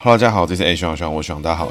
[0.00, 1.68] Hello，大家好，这是 A 徐徐，我徐大家好。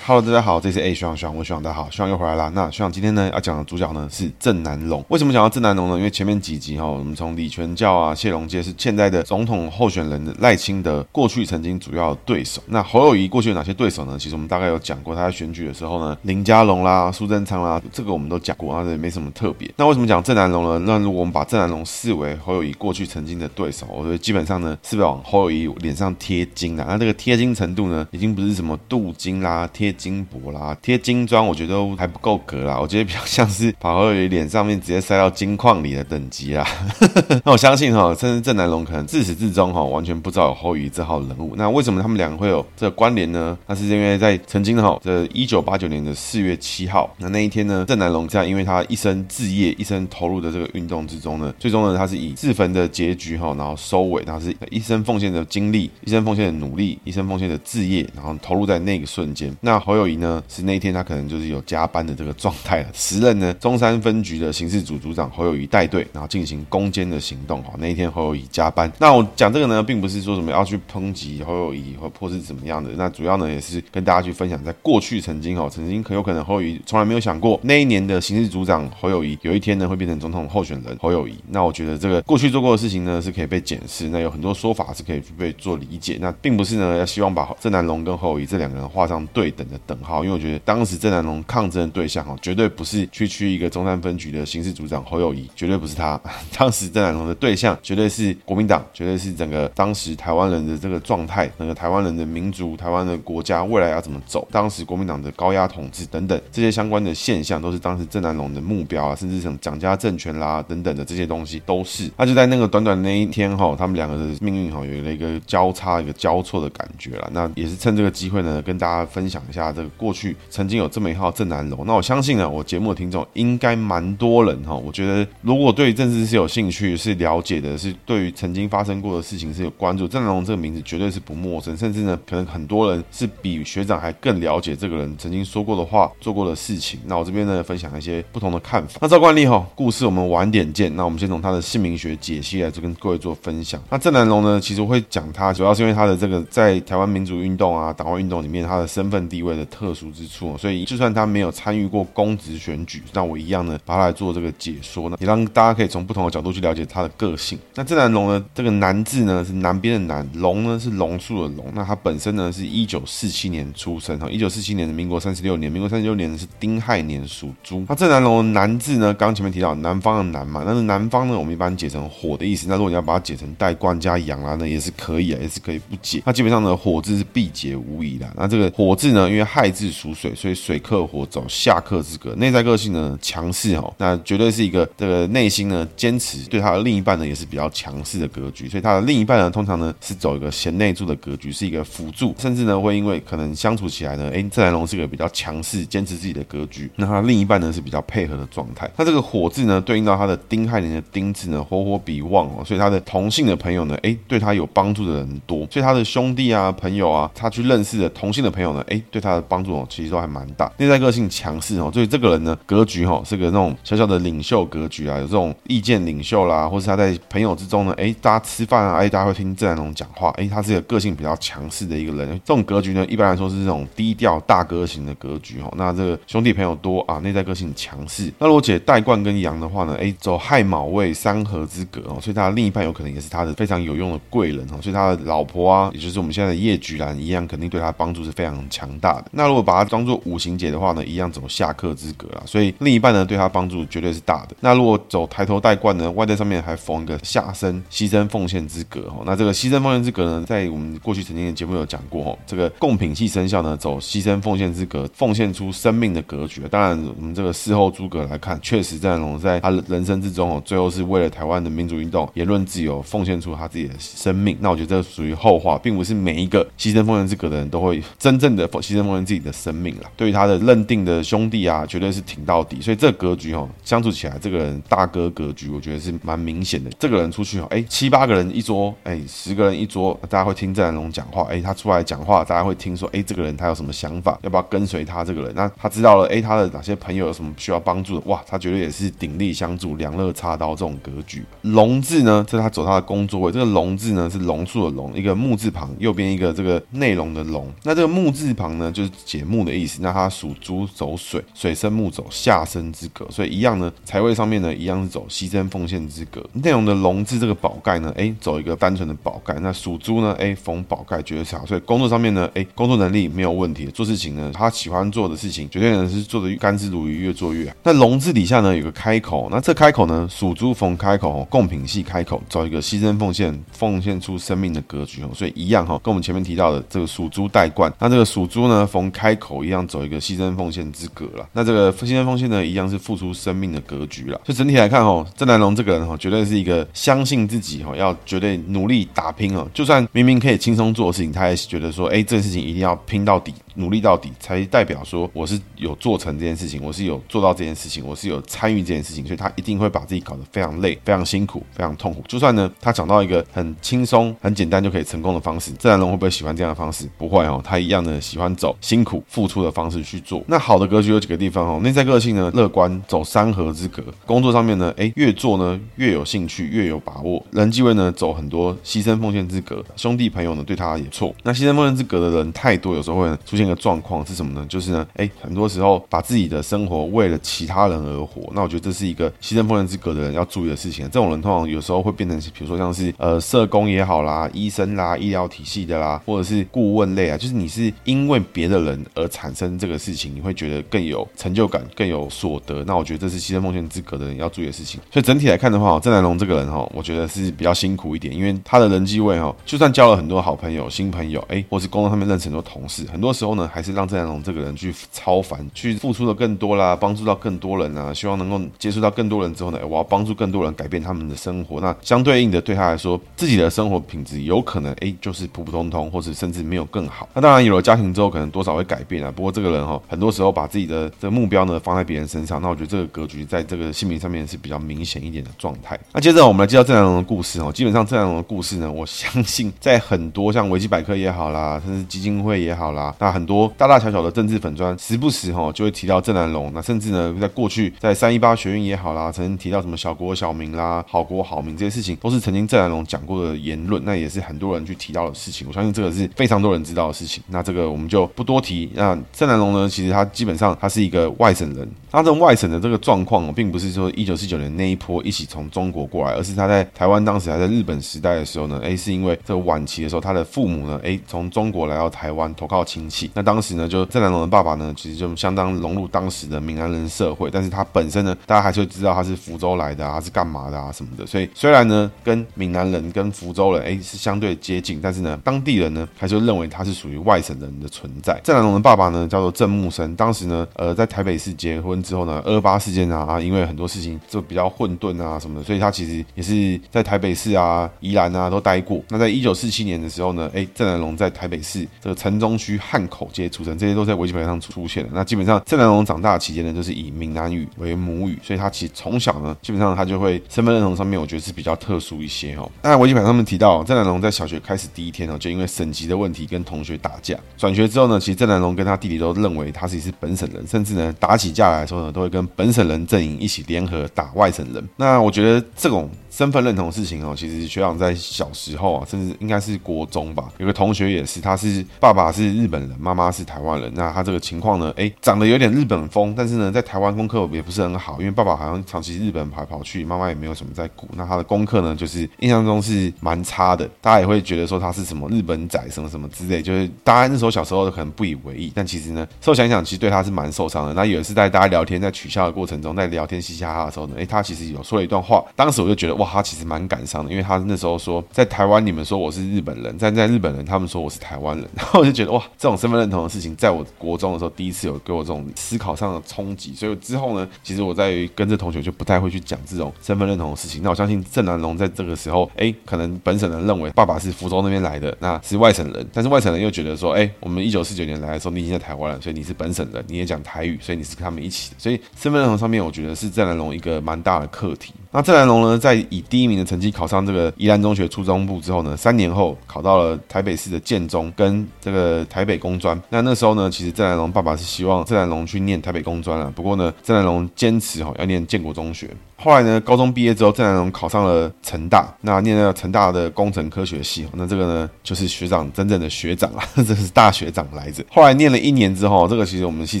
[0.08, 2.48] Hello，大家好，这是 A 徐朗，徐朗，我徐朗，大家好，徐朗又回来了。
[2.54, 5.04] 那徐朗今天呢要讲的主角呢是郑南榕。
[5.08, 5.96] 为什么讲到郑南榕呢？
[5.96, 12.62] 因为前面几集哈，我们从李全教啊、谢龙介是现在的总统候选人的赖清德过去曾经主要的对手。
[12.66, 14.16] 那侯友宜过去有哪些对手呢？
[14.16, 19.68] 其实我们大概有讲过，他在选举的时候呢，林佳龙啦、苏贞昌啦，这个我们都讲过，他这没什么特别。
[19.74, 20.78] 那为什么讲郑南榕呢？
[20.86, 26.84] 那如果我们把郑南榕视为侯友宜过去曾经的对手，我觉得基本上呢是往侯友宜脸上贴金啦。
[26.86, 29.95] 那这个贴金程度呢，已经不是什么镀金啦、贴。
[29.96, 32.78] 金箔啦，贴金砖，我觉得都还不够格啦。
[32.80, 36.66] 我觉得比较像是把侯友宜脸上面直接塞到金矿里的等级啦。
[37.44, 41.54] 那我相信哈，甚至郑南榕可能自始至终哈完全不知道有侯友宜这号人物。
[41.56, 43.56] 那为什么他们两个会有这个关联呢？
[43.66, 59.54] 那是因为在曾经哈这一九八九年的四月七号，那那一天呢，郑南榕在，因为他一生志业、一生投入的这个运动之中呢，最终呢，他是以自焚的结局哈，然后收尾，他是一生奉献的精力、一生奉献的努力、一生奉献的志业，然后投入在那个瞬间。
[59.60, 62.88] 那侯友谊呢，是那一天他可能就是有加班的这个状态了。
[62.92, 67.62] 时任呢中山分局的刑事组组长侯友谊带队，然后进行攻坚的行动。
[67.62, 68.92] 哈，那一天侯友谊加班。
[68.98, 72.90] 那我讲这个呢，并不是说什么要去抨击侯友谊或或是怎么样的。
[72.96, 81.36] 那主要呢，也是跟大家去分享，在过去曾经哦，曾经很有可能侯友谊从来没有想过，那一年的刑事组长侯友谊有一天呢会变成总统候选人侯友谊。
[81.48, 84.08] 那我觉得这个过去做过的事情呢，是可以被检视。
[84.08, 86.18] 那有很多说法是可以被做理解。
[86.20, 90.24] 那并不是呢要希望把郑南榕跟侯友宜这两个人画上对等的等号。
[90.24, 96.20] 因为我觉得当时郑南榕抗争的对象哦，绝对不是区区一个中山分局的刑事组长侯友谊，绝对不是他。
[96.56, 104.46] 当时郑南榕的对象绝对是国民党，绝对是整个当时台湾人的这个状态，那个台湾人的民族、台湾的国家未来要怎么走？
[104.50, 112.10] 当时国民党的高压统治等等这些相关的现象，都是当时郑南榕的目标啊，甚至什么蒋家政权啦等等的这些东西都是。
[112.16, 117.30] 那就在那个短短那一天哈，他们两个的命运哈有了一个交叉、一个交错的感觉了。
[117.32, 124.74] 那也是趁这个机会呢，跟大家分享一下这个过去曾经有这么一号郑南榕，那我相信呢，我节目的听众应该蛮多人哈。
[124.74, 137.00] 我觉得如果对政治是有兴趣、是了解的，是对于曾经发生过的事情是有关注，郑南榕这个名字绝对是不陌生，甚至呢，可能很多人是比学长还更了解这个人曾经说过的话、做过的事情。
[137.06, 138.98] 那我这边呢，分享一些不同的看法。
[139.00, 140.94] 那照惯例哈，故事我们晚点见。
[140.94, 143.82] 那我们先从他的姓名学解析来就跟各位做分享。
[143.90, 157.58] 那郑南榕呢，其实会讲他，主要是因为他的这个在台湾民主运动啊、党外运动里面，他的身份地位的特殊之处，所以就算他没有参与过公职选举，那我一样呢，把他来做这个解说呢，也让大家可以从不同的角度去了解他的个性。
[157.74, 161.66] 那郑南榕呢，这个南字呢是南边的南，榕呢是榕树的榕。
[161.74, 167.84] 那他本身呢是一九四七年出生哈，一九四七年的民国三十六年，民国三十六年是丁亥年属猪。
[167.88, 172.66] 那郑南榕的南字呢，刚前面提到南方的南嘛，但是南方呢，我们一般解成火的意思。
[172.68, 176.22] 那如果你要把它解成带冠加阳啦，那也是可以啊，也是可以不解。
[176.24, 178.30] 那基本上呢，火字是必解无疑的。
[178.36, 180.34] 那这个火字呢，因为亥字属水。
[180.34, 188.68] 所以水克火走下克之格，内在个性呢强势哦，那绝对是一个这个内心呢坚持，对他的另一半呢也是比较强势的格局。
[188.68, 198.90] 所以他的另一半呢通常呢是走一个贤内助的格局，是一个辅助，甚至呢会因为可能相处起来呢，哎，郑南龙是个比较强势、坚持自己的格局，那他另一半呢是比较配合的状态。
[198.96, 210.70] 那这个火字呢对应到他的丁亥年的丁字呢，火火比旺哦，所以他的同性的朋友呢，哎，对他有帮助的人多，所以他的兄弟啊、朋友啊，他去认识的同性的朋友呢，哎，对他帮助哦，其实都还蛮大。
[210.78, 222.28] 内在个性强势哦，所以这个人呢，格局哈是个那种小小的领袖格局啊，有这种意见领袖啦，或是他在朋友之中呢，哎，大家吃饭啊，哎，大家会听郑南榕讲话，哎，他是一个个性比较强势的一个人。
[222.44, 225.72] 这种格局呢，一般来说是这种低调大哥型的格局哈。
[225.76, 228.32] 那这个兄弟朋友多啊，内在个性强势。
[228.38, 234.78] 那如果解带冠跟阳的话呢，哎，走亥卯未三合之格哦，所以他的另一半有可能也是他的非常有用的贵人哦。
[234.80, 239.15] 所以他的老婆啊，也就是我们现在的叶菊兰一样，肯定对他帮助是非常强大。
[239.30, 242.42] 那如果把它当做五行解的话呢，一样走下克之格啊。
[242.46, 244.56] 所以另一半呢，对他帮助绝对是大的。
[244.60, 249.22] 那如果走抬头戴冠呢，外在上面还缝一个下身牺牲奉献之格哈。
[249.24, 252.38] 那这个牺牲奉献之格呢，在我们过去曾经的节目有讲过哈。
[252.46, 256.62] 这个贡品系生肖呢，走牺牲奉献之格，奉献出生命的格局。
[256.70, 264.56] 当然，我们这个事后诸葛来看，确实战龙在他人生之中哦，最后是为了台湾的民主运动、言论自由，奉献出他自己的生命。
[264.60, 270.10] 那我觉得这属于后话，并不是每一个牺牲奉献之格的人都会真正的牺牲奉献自己的生命了。
[270.16, 272.80] 对于他的认定的兄弟啊，绝对是挺到底。
[272.80, 276.90] 所以这个格局哦，相处起来，这个人大哥格局，我觉得是蛮明显的。
[276.98, 285.52] 这个人出去哦，哎，七八个人一桌，哎，十个人一桌，大家会听郑南榕讲话，哎，他出来讲话，大家会听说，哎，这个人他有什么想法，要不要跟随他这个人？
[285.54, 288.22] 那他知道了，哎，他的哪些朋友有什么需要帮助的？
[288.26, 291.44] 哇，他绝对也是鼎力相助，两肋插刀这种格局。
[291.62, 297.70] 龙字呢，是他走他的工作位，这个龙字呢是龙树的龙，一个木字旁，右边一个这个内容的龙。
[297.82, 299.98] 那这个木字旁呢，就是解木的意思。
[300.00, 306.42] 那他属猪，走水，水生木，走下生之格，所以一样呢，财位上面呢，一样是走牺牲奉献之格。
[306.54, 309.54] 内容的龙字这个宝盖呢，哎，走一个单纯的宝盖。
[309.60, 311.66] 那属猪呢，哎，逢宝盖绝对是好。
[311.66, 317.76] 所以工作上面呢，哎，工作能力没有问题，做事情呢，他喜欢做的事情，绝对呢是做的甘之如饴，越做越好。
[317.82, 325.30] 那龙字底下呢，有个开口，那这开口呢，属猪逢开口，贡品系开口，走一个牺牲奉献，奉献出生命的格局哦。
[325.34, 331.48] 所以一样哈，跟我们前面提到的这个属猪戴冠，那这个属猪呢，逢开口一样走一个牺牲奉献之格了。
[331.52, 334.40] 那这个牺牲奉献呢，一样是付出生命的格局了。
[334.44, 339.68] 所以整体来看哦，郑南龙这个人哈，绝对是一个相信自己哈，要绝对努力打拼哦。
[339.74, 343.52] 就算明明可以轻松做的事情，他也觉得说，哎，这件事情一定要拼到底。
[343.78, 352.24] 努力到底，才代表说我是有做成这件事情，我是有做到这件事情，我是有参与这件事情，所以他一定会把自己搞得非常累、非常辛苦、非常痛苦。
[352.26, 357.06] 就算呢，他找到一个很轻松、很简单就可以成功的方式，郑南龙会不会喜欢这样的方式？
[357.18, 360.42] 不会哦，他一样的喜欢走辛苦付出的方式去做。
[360.46, 364.02] 那好的格局有几个地方哦，内在个性呢，乐观，走三合之格。
[364.24, 367.44] 工作上面呢，哎，越做呢越有兴趣，越有把握。
[367.50, 371.34] 人际位呢，走很多牺牲奉献之格，兄弟朋友呢对他也错。
[371.42, 373.66] 那牺牲奉献之格的人太多，有时候会出现。
[373.66, 374.64] 一个状况是什么呢？
[374.68, 381.04] 就是呢，哎，很多时候把自己的生活为了其他人而活，那我觉得这是一个牺牲奉献之格的人要注意的事情。
[381.06, 392.82] 这种人通常有时候会变成，比如说像是呃社工也好啦，医生啦，医疗体系的啦，或者是顾问类啊，就是你是因为别的人而产生这个事情，你会觉得更有成就感，更有所得。
[392.84, 395.00] 那我觉得这是牺牲奉献资格的人要注意的事情。
[395.10, 404.36] 所以整体来看的话，郑南榕这个人哈，我觉得是比较辛苦一点，因为他的人际位哈，就算交了很多好朋友、新朋友，哎，或是工作上面认识很多同事，很多时候呢，还是让郑南榕。
[404.46, 411.80] 这个人去超凡，去付出的更多啦，帮助到更多人啊，希望能够接触到更多人之后呢，我要帮助更多人改变他们的生活。
[411.80, 417.28] 那相对应的，对他来说，自己的生活品质有可能哎，就是普普通通，或者甚至没有更好。
[417.34, 419.30] 那当然有了家庭之后，可能多少会改变啊。
[419.30, 425.98] 不过这个人哈，很多时候把自己的这个目标呢放在别人身上，那我觉得这个格局在这个姓名上面是比较明显一点的状态。
[426.12, 427.70] 那接着我们来介绍郑南榕的故事哦。
[427.70, 434.36] 基本上郑南榕的故事呢，我相信在很多像维基百科也好啦，甚至基金会也好啦，那很多大大小小的。
[434.36, 445.66] 政治粉专时不时哈就会提到郑南榕，那甚至呢，在过去在三一八学运也好啦，曾经提到什么小国小民啦、好国好民这些事情，都是曾经郑南榕讲过的言论，那也是很多人去提到的事情。
[445.66, 447.42] 我相信这个是非常多人知道的事情。
[447.48, 448.90] 那这个我们就不多提。
[448.94, 471.26] 那郑南榕呢，其实他基本上他是一个外省人，他这外省的这个状况，并不是说一九四九年那一波一起从中国过来，而是他在台湾当时还在日本时代的时候呢，哎，是因为这个晚期的时候，他的父母呢，哎，从中国来到台湾投靠亲戚，那当时呢，就郑南榕的爸爸呢，其实就相当融入当时的闽南人社会，但是他本身呢，大家还是会知道他是福州来的啊，是干嘛的啊什么的。
[471.26, 478.25] 所以虽然呢，跟闽南人跟福州人哎是相对接近，但是呢，当地人呢还是认为他是属于外省人的存在。
[478.42, 489.02] 郑南榕的爸爸呢叫做郑木生，当时呢，呃，在台北市结婚之后呢，二八事件啊，因为很多事情就比较混沌啊什么的，所以他其实也是在台北市啊、宜兰啊都待过。
[489.08, 495.06] 那在一九四七年的时候呢，哎，郑南榕在台北市这个城中区汉口街出生，这些都在维基百科上出现。
[495.12, 502.70] 那基本上郑南榕长大的期间呢，就是以闽南语为母语，所以他其实从小呢，基本上他就会身份认同上面，我觉得是比较特殊一些哦。
[502.82, 507.36] 那维基百科上面提到，郑南榕在小学开始第一天呢，就因为省级的问题跟同学打架。
[507.56, 514.88] 转学之后呢，其实郑南榕跟他弟弟都认为他自己是本省人，甚至呢打起架来的时候呢，都会跟本省人阵营一起联合打外省人。
[514.96, 516.10] 那我觉得这种。
[516.36, 523.90] 身份认同的事情哦，其实学长在小时候啊，甚至应该是国中吧，有个同学也是，他是爸爸是日本人，妈妈是台湾人。
[523.94, 531.08] 那他这个情况呢，哎，长得有点日本风，但是呢，在台湾功课也不是很好，因为爸爸好像长期日本跑来跑去，妈妈也没有什么在顾。
[531.14, 540.92] 那他的功课呢，就是印象中是蛮差的，大家也会觉得说他是什么日本仔什么什么之类，就是大家那时候小时候可能不以为意，但其实呢，事后想想，其实对他是蛮受伤的。
[540.92, 560.82] 那有一次在大家聊天，在取笑的过程中，在聊天嘻嘻哈哈的时候呢，哎，他其实有说了一段话，当时我就觉得哇，他其实蛮感伤的，因为他那时候说，在台湾你们说我是日本人，但在日本人他们说我是台湾人， 然后我就觉得哇，这种身份认同的事情，在我国中的时候第一次有给我这种思考上的冲击，所以之后呢，其实我在跟这同学就不太会去讲这种身份认同的事情。
[560.82, 574.92] 那我相信郑南榕在这个时候，哎，可能本省人认为爸爸是福州那边来的，那是外省人，但是外省人又觉得说，哎，我们一九四九年来的时候，你已经在台湾了，所以你是本省人，你也讲台语，所以你是跟他们一起的，所以身份认同上面，我觉得是郑南榕一个蛮大的课题。
[575.16, 583.00] 那郑南龙呢，在以第一名的成绩考上这个宜兰中学初中部之后呢，三年后考到了台北市的建中跟这个台北工专。
[583.08, 589.08] 那那时候呢，其实郑南龙爸爸是希望郑南龙去念台北工专啊，不过呢，郑南龙坚持哈要念建国中学。
[589.38, 594.26] 后来呢，高中毕业之后，郑南榕考上了成大，那念了成大的工程科学系。
[594.32, 598.02] 那这个呢，就是学长真正的学长啊， 这是大学长来着。
[598.10, 600.00] 后来念了一年之后，这个其实我们系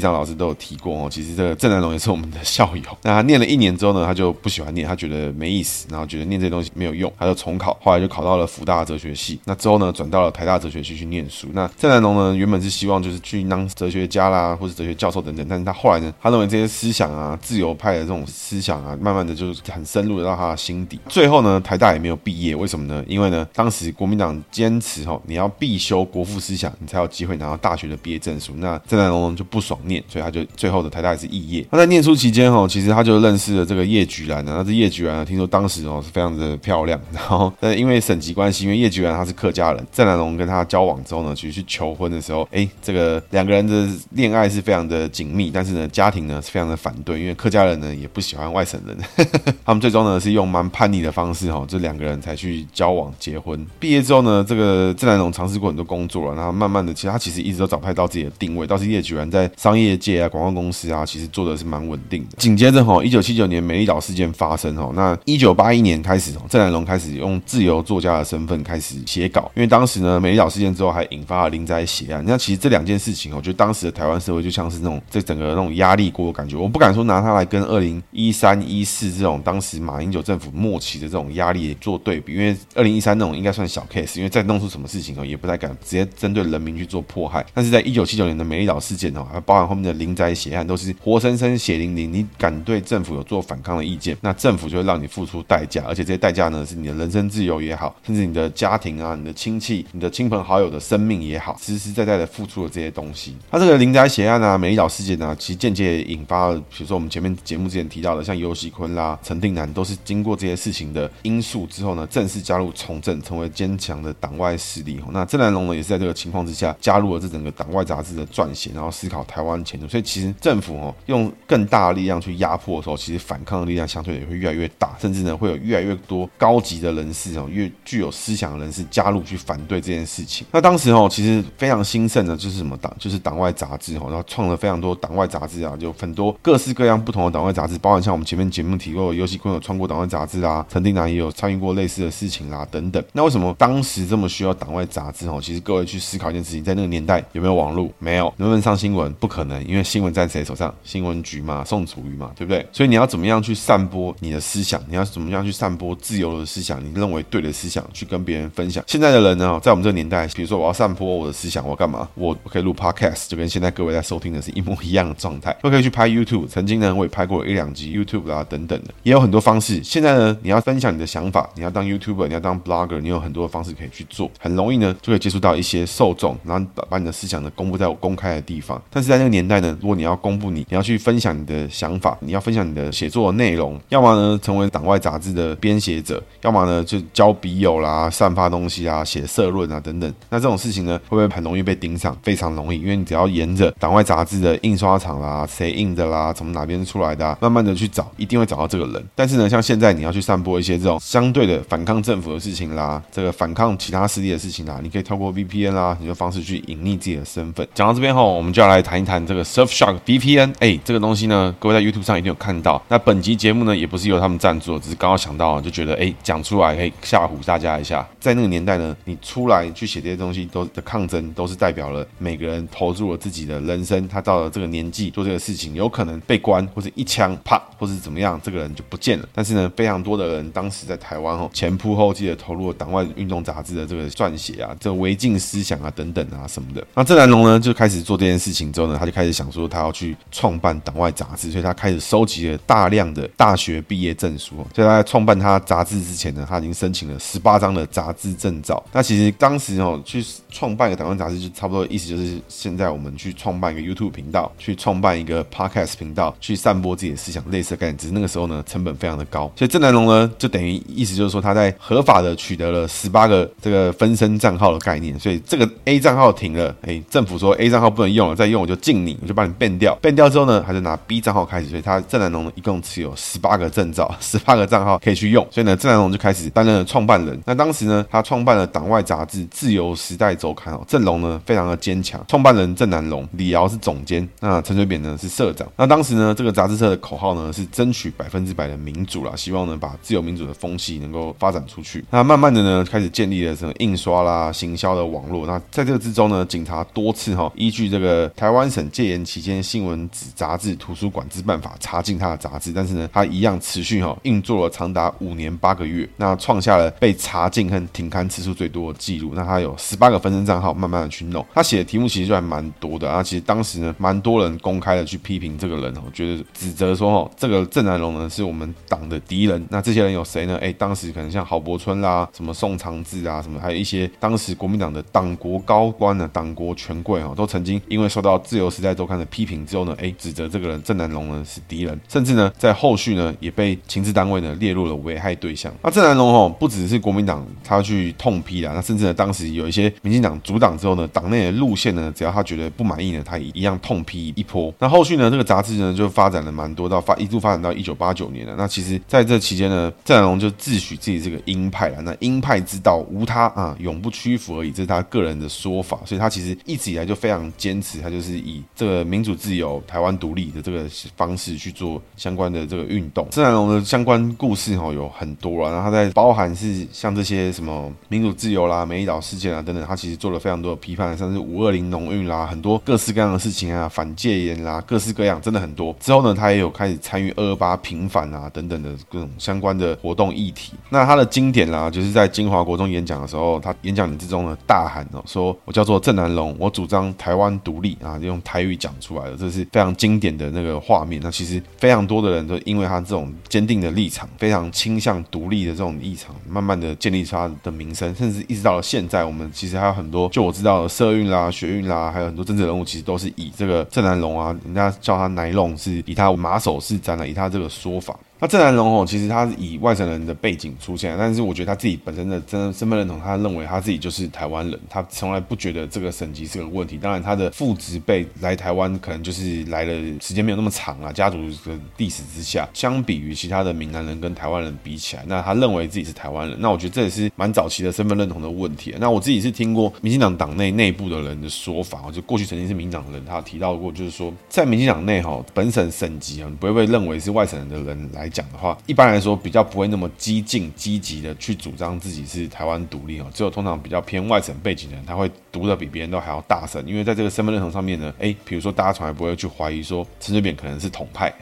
[0.00, 1.08] 上老师都有提过哦。
[1.10, 2.82] 其实这个郑南榕也是我们的校友。
[3.02, 7.76] 那他念了一年之后呢，他就不喜欢念，他觉得没意思，然后觉得念这些东西没有用，他就重考。
[7.82, 9.38] 后来就考到了辅大哲学系。
[9.44, 11.48] 那之后呢，转到了台大哲学系去念书。
[11.52, 15.46] 那郑南榕呢，原本是希望就是去当哲学家啦，或是哲学教授等等。
[15.48, 20.06] 但是他后来呢，他认为这些思想啊，自由派的这种思想啊，慢慢的就是很深。
[20.06, 21.00] 入的到他的心底。
[21.08, 23.04] 最后呢，台大也没有毕业，为什么呢？
[23.08, 28.52] 因为呢，当时国民党坚持吼，你要必修国父思想，你才有机会拿到大学的毕业证书。
[28.58, 31.66] 那郑南榕就不爽念，所以他就最后的台大也是肄业。
[31.70, 34.54] 他在念书期间吼，其实他就认识了这个叶菊兰呢。
[34.56, 37.00] 那这叶菊兰呢，听说当时哦是非常的漂亮。
[37.12, 48.96] 然后，但因为省级关系，因为叶菊兰她是客家人，郑南榕跟他交往之后呢，其实去求婚的时候，哎，这个两个人的恋爱是非常的紧密，但是呢，家庭呢是非常的反对，因为客家人呢也不喜欢外省人，
[49.64, 53.64] 他们最终呢是用蛮叛逆的方式哈，这两个人才去交往结婚。
[53.78, 58.66] 毕业之后呢，这个郑南榕尝试过很多工作了，然后慢慢的，其实他其实一直都找不到自己的定位。
[58.66, 62.36] 倒是叶菊兰在商业界啊、广告公司啊，其实做的是蛮稳定的。
[62.38, 72.22] 紧接着哈，一九七九年美丽岛事件发生哈，那一九八一年开始，郑南榕开始用自由作家的身份开始写稿，因为当时呢，美丽岛事件之后还引发了林宅血案。
[72.26, 76.56] 那其实这两件事情，我觉得当时的台湾社会就像是那种这整个那种压力锅感觉。
[76.56, 87.44] 我不敢说拿它来跟二零一三一四是这种当时马英九政府末期的这种压力做对比，因为二零一三那种应该算小 case，因为再弄出什么事情哦，也不太敢直接针对人民去做迫害。
[87.54, 92.12] 但是在一九七九年的美丽岛事件哦，还包含后面的林宅血案，都是活生生血淋淋。
[92.12, 103.36] 你敢对政府有做反抗的意见，那政府就会让你付出代价，而且这些代价呢，是你的人身自由也好，甚至你的家庭啊、你的亲戚、你的亲朋好友的生命也好，实实在在的付出了这些东西。
[103.50, 115.00] 他这个林宅血案啊、美丽岛事件啊，其实间接引发了，比如说我们前面节目之前提到的，像游锡堃啦、陈定南，都是经过这些事情的因素之后呢，正式加入从政，成为坚强的党外势力。
[115.12, 119.86] 那郑南榕呢，也是在这个情况之下加入了这整个党外杂志的撰写，然后思考台湾前途。
[119.86, 130.46] 所以其实政府哦，用更大的力量去压迫的时候，其实反抗的力量相对也会越来越大，甚至呢会有越来越多高级的人士哦，越具有思想的人士加入去反对这件事情。
[130.50, 143.02] 那当时哦，其实非常兴盛的就是什么党，就是党外杂志哦，然后创了非常多党外杂志啊，就很多各式各样不同的党外杂志，包含像我们前面节目提过的游锡堃有穿过党外杂志啊，陈定南也有参与过类似的事情啦，等等。
[143.12, 145.28] 那为什么当时这么需要党外杂志？
[145.28, 147.90] 哦，其实各位去思考一件事情，在那个年代有没有网络？
[147.98, 149.12] 没有，能不能上新闻？
[149.14, 150.74] 不可能，因为新闻在谁手上？
[150.84, 152.66] 新闻局嘛，宋楚瑜嘛，对不对？
[152.72, 154.80] 所以你要怎么样去散播你的思想？
[154.88, 156.82] 你要怎么样去散播自由的思想？
[156.84, 158.84] 你认为对的思想，去跟别人分享。
[158.86, 162.08] 现在的人呢，在我们这个年代，比如说我要散播我的思想，我干嘛？
[162.14, 165.56] 我可以录 podcast，就跟现在各位在收听的是一模一样的状态。
[165.62, 169.82] 我可以去拍 YouTube，曾经呢，我也拍过一两集 YouTube 啊，等等也有很多方式。
[169.82, 178.80] 现在呢，你要分享你的想法，你要当 YouTuber，你要当 Blogger，你有很多的方式可以去做，很容易呢就可以接触到一些受众，然后把把你的思想呢公布在我公开的地方。
[178.90, 190.12] 但是在那个年代呢，如果你要公布你，你要去分享你的想法，你要分享你的写作的内容，要么呢成为党外杂志的编写者，要么呢就交笔友啦、散发东西啊、写社论啊等等。
[190.28, 192.16] 那这种事情呢，会不会很容易被盯上？
[192.22, 198.65] 非常容易，因为你只要沿着党外杂志的印刷厂啦、谁印的啦、从哪边出来的、慢慢的去找，一定会找到。
[198.66, 199.04] 这个人。
[199.14, 207.66] 但是呢，像现在你要去散播一些这种相对的反抗政府的事情啦，这个反抗其他势力的事情啦，你可以透过 VPN 啦，你的方式去隐匿自己的身份。
[207.74, 210.54] 讲到这边后，我们就要来谈一谈这个 Surfshark VPN。
[210.60, 212.82] 哎，这个东西呢，各位在 YouTube 上一定有看到。
[212.88, 218.06] 那本集节目呢，也不是由他们赞助，只是刚刚想到，就觉得哎，讲出来可以吓唬大家一下。
[218.20, 224.06] 在那个年代呢，你出来去写这些东西，都的抗争都是代表了每个人投入了自己的人生。
[224.08, 229.28] 他到了这个年纪做这个事情，有可能被关，或者一枪啪，或者怎么样，这个人就不见了。
[229.32, 236.86] 但是呢，非常多的人当时在台湾哦，前仆后继的投入了党外运动杂志的这个撰写啊，这个违禁思想啊等等啊什么的。
[236.94, 244.56] 那郑南榕呢，就开始做这件事情之后呢，他就开始想说，他要去创办党外杂志，所以他开始收集了大量的大学毕业证书。
[244.74, 248.82] 所以他在创办他杂志之前呢，他已经申请了十八张的杂志证照。
[248.92, 257.96] 那其实当时哦，去创办一个党外杂志，就差不多意思就是现在我们去创办一个 YouTube 频道，去创办一个 Podcast 频道，去散播自己的思想，类似的概念。
[257.96, 259.50] 只是那个时时候呢，成本非常的高。
[259.56, 265.18] 所以郑南榕呢，就等于意思就是说，他在合法的取得了十八个这个分身账号的概念。
[265.18, 269.98] 所以这个 A 账号停了，哎，政府说 A 账号不能用了，再用我就禁你，我就把你 ban 掉。
[270.02, 271.68] ban 掉之后呢，还是拿 B 账号开始。
[271.68, 275.46] 所以他郑南榕呢，一共持有十八个证照， 十八个账号可以去用。
[275.50, 277.40] 所以呢，郑南榕就开始担任了创办人。
[277.46, 282.22] 那当时呢，他创办了党外杂志《自由时代周刊》哦，郑龙呢非常的坚强。
[282.28, 285.66] 创办人郑南榕，李敖是总监，那陈水扁呢是社长。
[285.76, 292.04] 那当时呢，这个杂志社的口号呢是争取百百分之百的民主啦，希望呢把自由民主的风气能够发展出去。
[292.10, 295.46] 那慢慢的呢，开始建立了什么印刷啦、行销的网络。
[295.46, 309.34] 那在这个之中呢，警察多次哈依据这个台湾省戒严期间新闻纸杂志图书管制办法查禁他的杂志，但是呢，他一样持续哈运作了长达五年八个月，那创下了被查禁和停刊次数最多的记录。
[309.36, 311.46] 那他有十八个分身账号，慢慢的去弄。
[311.54, 313.22] 他写的题目其实就还蛮多的啊。
[313.22, 319.64] 其实当时呢，蛮多人公开的去批评这个人哦，觉得指责说哦，这个郑南榕呢是我们党的敌人。
[319.70, 320.58] 那这些人有谁呢？
[320.60, 335.72] 哎，当时可能像郝柏村啦，什么宋长志啊，什么还有一些当时国民党的党国高官呢，党国权贵哦，都曾经因为受到《自由时代周刊》的批评之后呢，哎，指责这个人郑南榕呢是敌人，甚至呢在后续呢也被情治单位呢列入了危害对象。
[335.82, 344.72] 那郑南榕哦，不只是国民党他去痛批啦，那甚至呢当时有一些民进党阻挡之后呢，党内的路线呢，只要他觉得不满意呢，他一样痛批一波。
[344.78, 348.54] 那后续呢，这个杂志呢就发展了蛮多，到发一度发展到一九八八九年了。
[348.56, 352.00] 那其实在这期间呢，郑南榕就自诩自己是个鹰派了。
[352.02, 355.98] 那鹰派之道无他啊，永不屈服而已，这是他个人的说法。
[356.04, 360.86] 所以他其实一直以来就非常坚持，他就是以这个民主自由、台湾独立的这个
[361.16, 363.26] 方式去做相关的这个运动。
[363.30, 375.94] 郑南榕的相关故事哈有很多了，然后他在包含是像这些什么民主自由啦、美丽岛事件啊等等，他其实做了非常多的批判，像是五二零农运啦，很多各式各样的事情啊，反戒严啦，各式各样，真的很多。
[375.98, 380.74] 之后呢，他也有开始参与二二八平平反啊等等的各种相关的活动议题。
[380.90, 391.18] 那他的经典啦，就是在金华国中演讲的时候，他演讲之中呢大喊哦，说我叫做郑南榕，我主张台湾独立啊，用台语讲出来的，这是非常经典的那个画面。
[391.24, 408.25] 那其实非常多的人都因为他这种坚定的立场，非常倾向独立的这种立场，慢慢的建立出他的名声，甚至一直到了现在，我们其实还有很多，就我知道的社运啦、学运啦，还有很多政治人物，其实都是以这个郑南榕啊，人家叫他奶龙，是以他马首是瞻的，以他这个说法。
[408.38, 416.98] 那郑南榕哦，其实他是以外省人的背景出现，但是我觉得他自己本身的真身份认同，他认为他自己就是台湾人，他从来不觉得这个省级是个问题。
[416.98, 428.94] 当然，他的父执辈来台湾，可能就是来了时间没有那么长啊，家族的历史之下，相比于其他的闽南人跟台湾人比起来，那他认为自己是台湾人，那我觉得这也是蛮早期的身份认同的问题。
[429.00, 443.26] 那我自己是听过民进党党内内部的人的说法，就过去曾经是民进党的人，他有提到过，就是说在民进党内哈，本省省级啊，不会被认为是外省人的人来讲的话，一般来说比较不会那么激进、积极的去主张自己是台湾独立哦。
[443.32, 451.32] 只有通常比较偏外省背景的人，他会读的比别人都还要大声，因为在这个身份认同上面呢，诶，比如说大家从来不会去怀疑说陈水扁可能是统派，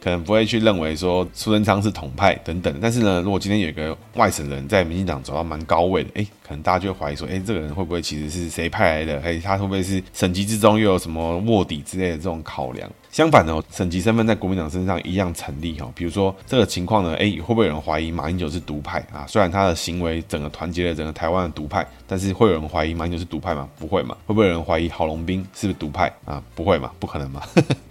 [0.00, 2.74] 可能不会去认为说苏贞昌是统派等等。
[2.80, 9.20] 但是呢，如果今天有一个外省人在民进党走到蛮高位的，诶，可能大家就会怀疑说，诶，这个人会不会其实是谁派来的？
[9.22, 12.90] 诶，他会不会是省籍之中又有什么卧底之类的这种考量？
[13.16, 15.90] 相反呢，省级身份在国民党身上一样成立哈。
[15.94, 19.24] 比如说这个情况呢，哎，会不会有人怀疑马英九是独派啊？
[19.26, 23.66] 虽然他的行为整个团结了整个台湾的独派，但是会有人怀疑马英九是独派吗？
[23.78, 24.14] 不会嘛？
[24.26, 26.42] 会不会有人怀疑郝龙斌是不是独派啊？
[26.54, 26.92] 不会嘛？
[27.00, 27.40] 不可能嘛？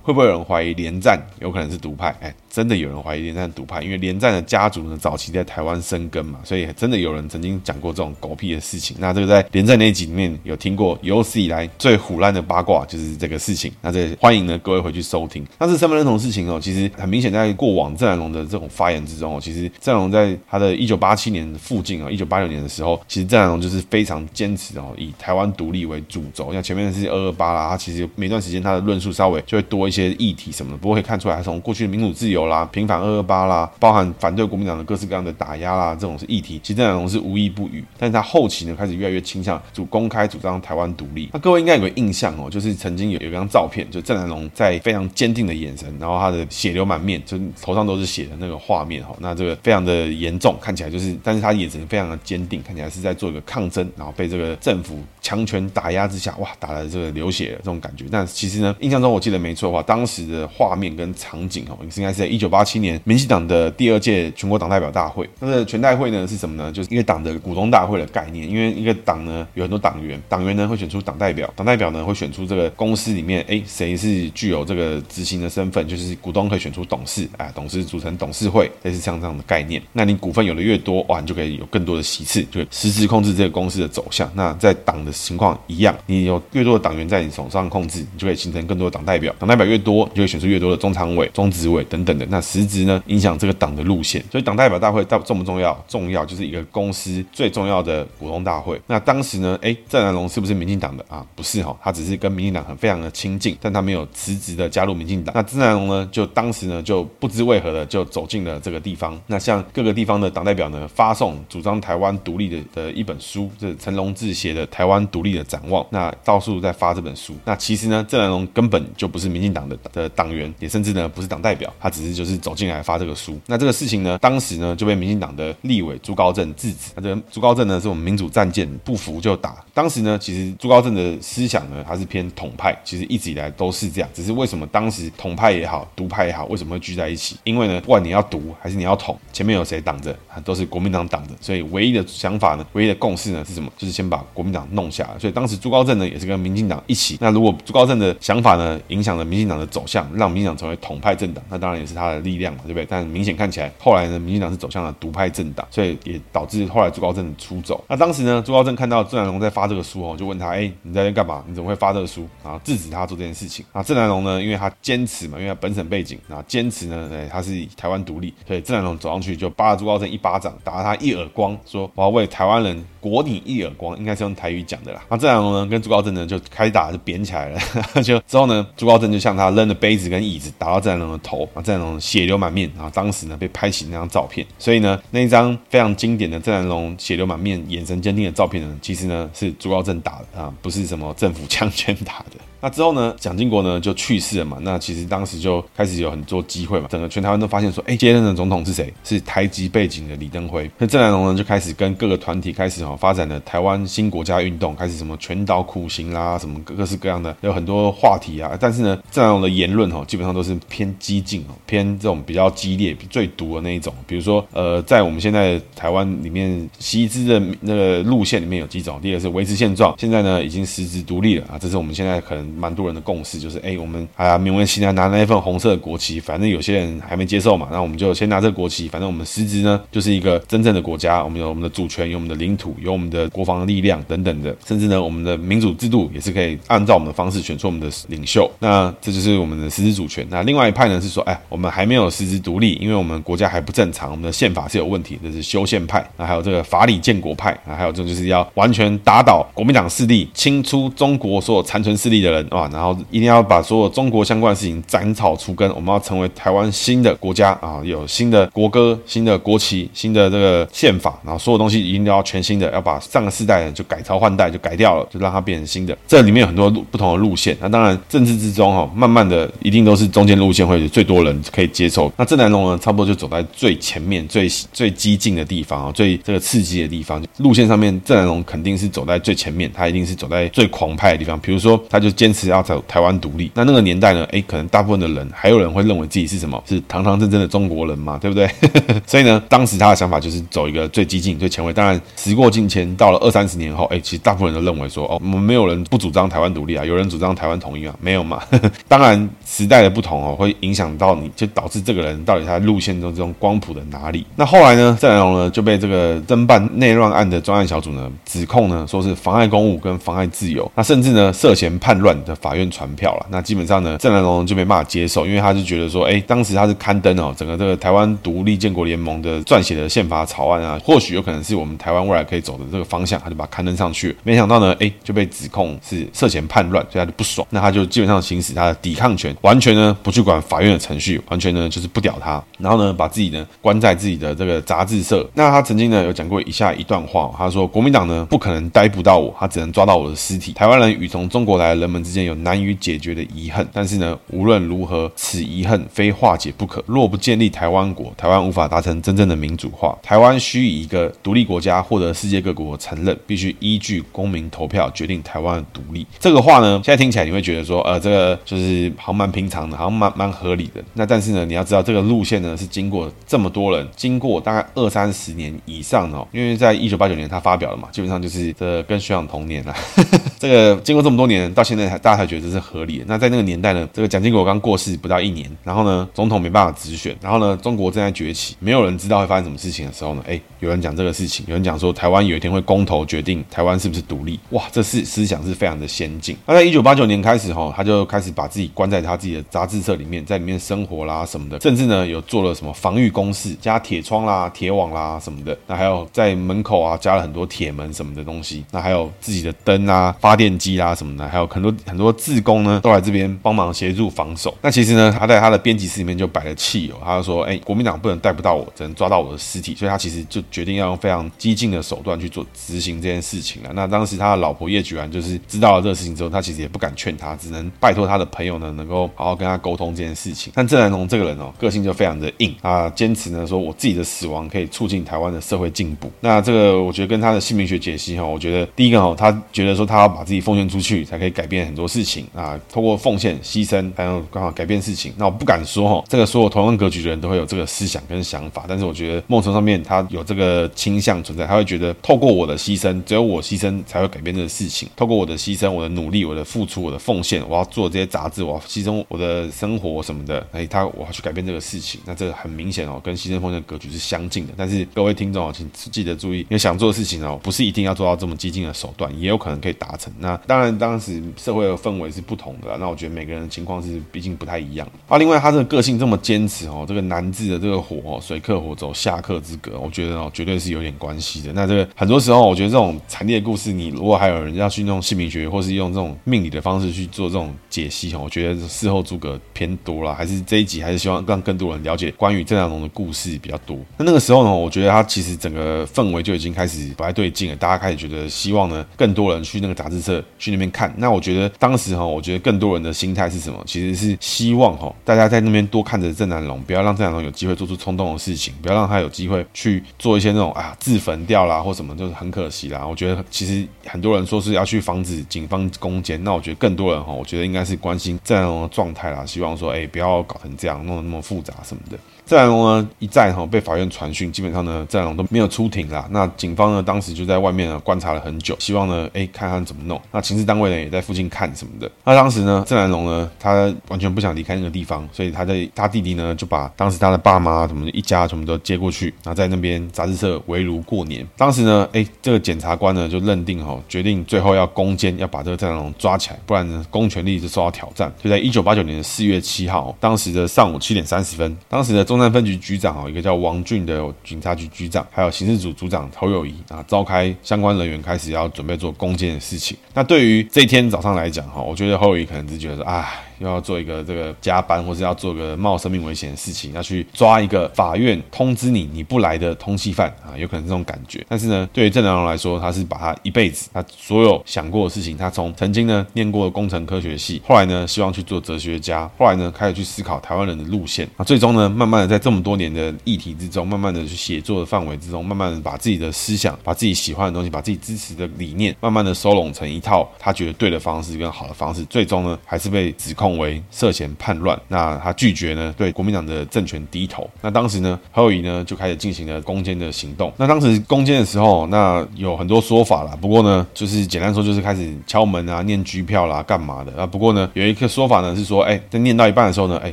[0.06, 2.15] 会不会有人怀疑连战有可能是独派？
[2.22, 8.96] 哎，真的有人怀疑连战独派，因为连战的家族呢早期在台湾生根嘛，所以真的有人曾经讲过这种狗屁的事情。
[9.00, 13.72] 那这个在连战那一集里面有听过，有史以来最腐烂的八卦就是这个事情。
[13.82, 15.44] 那这欢迎呢各位回去收听。
[15.58, 26.54] 但是身份认同事情哦，其实很明显在过往郑南榕的这种发言之中哦，其实郑南榕在他的一九八七年附近啊，一九八六年的时候，其实郑南榕就是非常坚持哦，以台湾独立为主轴。
[26.54, 37.84] 像前面的是二二八啦，他其实每段时间他的论述稍微就会多一些些议题什么的，不过可以看出来，他从过去的民主自由啦、平反二二八啦，包含反对国民党的各式各样的打压啦，这种是议题，其实郑南榕是无一不语。
[37.97, 41.29] 但是他后期呢，开始越来越倾向主公开主张台湾独立。
[41.34, 49.15] 那各位应该有个印象哦，就是曾经有有一张照片，就郑南榕在非常坚定的眼神，然后他的血流满面，就头上都是血的那个画面哈。
[49.19, 58.05] 那这个非常的严重，看起来就是，但是他眼神非常的坚定，看起来是在做一个抗争，然后被这个政府强权打压之下，哇，打的这个流血的这种感觉。
[58.12, 65.30] 但其实呢，印象中我记得没错的话，当时的画面跟场景哦，应该是在一九八七年民进党的第二届全国党代表大会。
[65.39, 66.71] 那个全代会呢是什么呢？
[66.71, 68.50] 就是一个党的股东大会的概念。
[68.50, 79.82] 因为一个党呢有很多党员，党员呢会选出党代表，党代表呢会选出这个公司里面，哎，谁是具有这个执行的身份，就是股东可以选出董事，啊，董事组成董事会，类似像这样的概念。
[79.93, 84.30] 那你股份有的越多，哇，你就可以有更多的席次，就实质控制这个公司的走向。
[84.36, 92.26] 那在党的情况一样，你有越多的党员在你手上控制，你就可以形成更多的党代表，党代表越越多，你就会选出越多的中常委、中执委等等的。
[92.30, 94.24] 那实质呢，影响这个党的路线。
[94.32, 95.74] 所以党代表大会到重不重要？
[95.88, 98.80] 重要，就是一个公司最重要的股东大会。
[98.88, 101.26] 那当时呢，哎，郑南榕是不是民进党的啊？
[101.36, 105.36] 不是哈、哦，他只是跟民进党很非常的亲近，但他没有辞职的加入民进党。
[105.36, 109.20] 那郑南榕呢，就当时呢就不知为何的就走进了这个地方。
[109.28, 115.84] 那向各个地方的党代表呢发送主张台湾独立的的一本书，这是陈龙志写的《台湾独立的展望》。
[115.90, 117.34] 那到处在发这本书。
[117.44, 123.39] 那其实呢，郑南榕根本就不是民进党的的党员，也甚至呢不是党代表，他只是就是走进来发这个书。
[123.47, 126.91] 那这个事情呢，当时呢就被民进党的立委朱高正制止。
[126.95, 129.63] 那这个朱高正呢是我们民主战舰，不服就打。
[129.73, 134.10] 当时呢，其实朱高正的思想呢，他是偏统派，其实一直以来都是这样。
[134.13, 137.38] 只是为什么当时统派也好，独派也好，为什么会聚在一起？
[137.43, 141.34] 因为呢，不管你要独还是你要统，前面有谁挡着，都是国民党挡着。
[141.41, 143.71] 所以唯一的想法呢，唯一的共识呢是什么？
[143.78, 145.19] 就是先把国民党弄下来。
[145.19, 147.17] 所以当时朱高正呢也是跟民进党一起。
[147.19, 152.86] 那如果朱高正的想法呢影响了民进党的走向，让民进党成为统派政党，那当然也是他的力量嘛，对不对？
[152.89, 157.84] 但明显看起来，后来呢，民进党是走向了独派政党，所以也导致后来朱高正出走。
[157.88, 161.44] 那当时呢，朱高正看到郑南榕在发这个书哦，就问他：哎，你在这干嘛？
[161.48, 162.28] 你怎么会发这个书？
[162.44, 163.65] 然后制止他做这件事情。
[163.72, 175.02] 啊，郑南榕呢，因为他坚持嘛，因为他本省背景，然后，坚持呢，哎，他是台湾独立，所以郑南榕走上去就扒了朱高正一巴掌，打了他一耳光，说我要为台湾人国你一耳光，应该是用台语讲的啦。
[175.10, 177.60] 那郑南榕呢，跟朱高正呢就开打就扁起来了，
[178.04, 192.38] 就之后呢，朱高正就向他扔了杯子跟椅子，打到郑南榕的头，啊，郑南榕血流满面，然后当时呢被拍起那张照片，所以呢，那一张非常经典的郑南榕血流满面、眼神坚定的照片呢，其实呢是朱高正打的啊，不是什么政府枪权打的。
[192.62, 194.58] 那之后呢，蒋经国呢就去世了嘛。
[194.62, 198.91] 那其实当时就开始有很多机会嘛，整个全台湾都发现说，哎，接任的总统是谁？
[199.04, 200.69] 是台籍背景的李登辉。
[200.80, 208.58] 那郑南榕呢就开始跟各个团体开始哈发展了台湾新国家运动，开始什么全岛苦行啦，什么各式各样的，有很多话题啊。
[208.60, 213.94] 但是呢，郑南榕的言论哈基本上都是偏激进哦，偏这种比较激烈、最毒的那一种。
[214.08, 222.46] 比如说，呃，在我们现在台湾里面，习之的那个路线里面有几种，第一个是维持现状，现在呢已经实质独立了啊，这是我们现在可能。
[222.56, 238.50] 蛮多人的共识就是，哎，我们啊，勉为其难拿那一份红色的国旗，反正有些人还没接受嘛，那我们就先拿这个国旗，反正我们实质呢就是一个真正的国家，我们有我们的主权，有我们的领土，有我们的国防力量等等的，甚至呢，我们的民主制度也是可以按照我们的方式选出我们的领袖。
[238.60, 240.25] 那这就是我们的实质主权。
[240.30, 246.04] 那另外一派呢是说，哎，我们还没有实质独立，因为我们国家还不正常，我们的宪法是有问题，这是修宪派。
[246.17, 253.25] 那还有这个法理建国派，啊，还有这种就是要完全打倒国民党势力，清出中国所有残存势力的人啊，然后一定。
[253.25, 257.82] 要把所有中国相关的事情斩草除根，我们要成为台湾新的国家啊！
[257.84, 265.97] 有新的国歌、新的国旗、新的这个宪法，然后所有东西一定要全新的，要把上个世代就改朝换代就改掉了，就让它变成新的。
[266.08, 267.58] 这里面有很多路不同的路线。
[267.60, 272.12] 那当然，政治之中哈，慢慢的一定都是中间路线会最多人可以接受。
[272.18, 277.24] 那郑南榕呢，差不多就走在最前面、最最激进的地方啊，最这个刺激的地方。
[277.38, 281.39] 路线上面，郑南榕肯定是走在最前面，他一定是走在最狂派的地方。
[281.39, 283.15] 比如说，他就坚持要走台湾。
[283.20, 284.26] 独立，那那个年代呢？
[284.32, 286.62] 诶，可能大部分的人还有人会认为自己是什么？
[286.68, 288.18] 是堂堂正正的中国人嘛？
[288.18, 288.48] 对不对？
[289.08, 291.72] 所以呢，当时他的想法就是走一个最激进、最前卫。
[291.72, 298.41] 当然，时过境迁，到了二三十年后，诶，其实大部分人都认为说，哦，我们没有人不主张台湾独立啊，有人主张台湾统一啊，没有嘛？
[298.97, 304.25] 当然时代的不同哦，会影响到你，就导致这个人到底他路线中这种光谱的哪里。
[304.38, 313.25] 那后来呢，郑南榕呢就被这个侦办内乱案的专案小组呢指控呢，说是妨碍公务跟妨碍自由，那甚至呢涉嫌叛乱的法院传票了。
[313.29, 324.15] 那基本上呢，郑南榕就没办法接受，因为他就觉得说，哎，当时他是刊登哦整个这个台湾独立建国联盟的撰写的宪法草案啊，或许有可能是我们台湾未来可以走的这个方向，他就把它刊登上去。
[324.23, 335.28] 没想到呢，哎，就被指控是涉嫌叛乱，所以他就不爽，那他就基本上行使他的抵抗权，完全呢不去管法院的程序，完全呢就是不屌他，然后呢把自己呢关在自己的这个杂志社。
[335.34, 340.54] 那他曾经呢有讲过以下一段话，他说国民党呢不可能逮捕到我，他只能抓到我的尸体。
[340.54, 346.84] 台湾人与从中国来的人们之间有难以解决的遗恨，但是呢无论如何，此遗恨非化解不可。
[346.86, 349.98] 若不建立台湾国，台湾无法达成真正的民主化。
[350.04, 356.06] 台湾需以一个独立国家获得世界各国承认，必须依据公民投票决定台湾的独立。
[356.19, 360.84] 这个话呢，现在听起来你会觉得说，呃，这个就是好像蛮平常的，好像蛮蛮合理的。
[360.94, 369.74] 那但是呢，你要知道这个路线呢是经过这么多人，经过大概二三十年以上哦，因为在一九八九年他发表了嘛，基本上就是这跟学长同年了。
[370.40, 373.06] 这个经过这么多年，到现在才大家才觉得这是合理的。
[373.08, 386.36] 那在那个年代呢，这个蒋经国刚过世不到一年，然后呢，总统没办法直选，然后呢，中国正在崛起，没有人知道会发生什么事情的时候呢，哎，有人讲这个事情，有人讲说台湾有一天会公投决定台湾是不是独立，哇，这是思想是非常的先进。
[386.46, 404.56] 那在一九八九年开始哈，他就开始把自己关在他自己的杂志社里面，在里面生活啦什么的，甚至呢有做了什么防御工事，加铁窗啦、铁网啦什么的，那还有在门口啊加了很多铁门什么的东西，那还有自己的灯啊、发电机啊什么的，还有很多很多自工呢都来这边帮忙协助防守。
[404.62, 413.69] 那其实呢，他在他的编辑室里面就摆了汽油，他就说，哎，国民党不能带不到我，只能抓到我的尸体，所以他其实就决定要用非常激进的手段去做执行这件事情了。
[413.73, 420.53] 那当时他的老婆叶菊兰就是知道了这个事情之后，他其实也不敢劝他，只能拜托他的朋没有呢，能够好好跟他沟通这件事情。
[420.55, 426.12] 但郑南榕这个人哦，个性就非常的硬啊，坚持呢说我自己的死亡可以促进台湾的社会进步。
[426.19, 435.12] 那这个我觉得跟他的姓名学解析哈，我觉得第一个哦，他觉得说他要把自己奉献出去，才可以改变很多事情啊，通过奉献牺牲才能刚好改变事情。
[435.17, 444.88] 那我不敢说哈，这个所有同样格局的人都会有这个思想跟想法，但是我觉得梦从上面他有这个倾向存在，他会觉得透过我的牺牲，只有我牺牲才会改变这个事情。
[444.95, 452.02] 透过我的牺牲，我的努力，我的付出，我的奉献，我要做这些杂自，我牺牲我的生活什么的，哎，他我要去改变这个事情。
[452.06, 454.54] 那这个很明显哦，跟牺牲奉献格局是相近的。
[454.58, 460.12] 但是各位听众哦，请记得注意，因为想做的事情哦，不是一定要做到这么激进的手段，也有可能可以达成。
[460.19, 462.78] 那当然，当时社会的氛围是不同的。
[462.78, 464.86] 那我觉得每个人的情况是毕竟不太一样。
[465.08, 471.54] 啊，另外他这个个性这么坚持哦，这个南字的这个火哦，水克火走下克之格，我觉得哦，绝对是有点关系的。
[471.54, 480.16] 那这个很多时候，我觉得这种惨烈的故事，你如果还有人要去用姓名学，或是用这种命理的方式去做这种解析哦，我觉得事后诸葛偏多了。
[480.16, 483.78] 还是这一集还是希望让更多人了解关于郑南榕的故事比较多。
[483.98, 490.92] 那那个时候呢，我觉得他其实整个氛围就已经开始不太对劲了，大家开始觉得希望呢，更多人去那个杂志社去那边看。
[490.98, 493.62] 那我觉得当时哈，我觉得更多人的心态是什么？
[493.68, 502.86] 其实是希望哈，大家在那边多看着郑南榕，不要让郑南榕有机会做出冲动的事情，不要让他有机会去做一些那种啊自焚掉啦或什么，就是很可惜啦。
[502.88, 511.97] 我觉得其实很多人说是要去防止警方攻坚，那我觉得更多人哈，我觉得应该是关心郑南榕的状态啦，希望说哎不要搞成这样，弄得那么复杂什么的。
[512.25, 516.08] 郑南榕呢一再哈被法院传讯，基本上呢郑南榕都没有出庭啦。
[516.10, 520.01] 那警方呢当时就在外面呢观察了很久，希望呢哎看看怎么弄。
[520.12, 521.89] 那情治单位呢也在附近看什么的。
[522.04, 531.23] 那当时呢郑南榕呢他完全不想离开那个地方，所以他在他弟弟呢就把当时他的爸妈什么一家什么都接过去，然后在那边杂志社围炉过年。
[531.38, 538.05] 当时呢哎这个检察官呢就认定哈决定最后要攻坚，要把这个郑南榕抓起来，不然呢公权力就受到挑战。
[538.22, 542.15] 就在一九八九年的四月七号，当时的上午七点三十分，当时的中。
[542.15, 549.78] 山分局局长哦，一个叫王俊的警察局局长，还有刑事组组长侯友谊啊，召开相关人员开始要准备做攻坚的事情。
[549.94, 553.06] 那对于这一天早上来讲哈，我觉得侯友谊可能是觉得说，哎。
[553.39, 561.26] 又要做一个这个加班，或是要做个冒生命危险的事情，要去抓一个法院通知你你不来的通缉犯啊，有可能这种感觉。
[561.28, 583.25] 但是呢，对于郑南榕来说，他是把他一辈子他所有想过的事情，他从曾经呢念过工程科学系，后来呢希望去做哲学家，后来呢开始去思考台湾人的路线啊，最终呢慢慢的在这么多年的议题之中，慢慢的去写作的范围之中，慢慢的把自己的思想，把自己喜欢的东西，把自己支持的理念，慢慢的收拢成一套他觉得对的方式跟好的方式，最终呢还是被指控。
[583.26, 587.28] 控为涉嫌叛乱，那他拒绝呢对国民党的政权低头。
[587.42, 590.32] 那当时呢，侯友宜呢就开始进行了攻坚的行动。
[590.38, 593.18] 那当时攻坚的时候，那有很多说法啦。
[593.20, 597.06] 不过呢，就是简单说，就是开始敲门啊、念居票啦、干嘛的啊。
[597.06, 599.92] 不过呢，有一个说法呢是说，哎，在念到一半的时候呢，哎，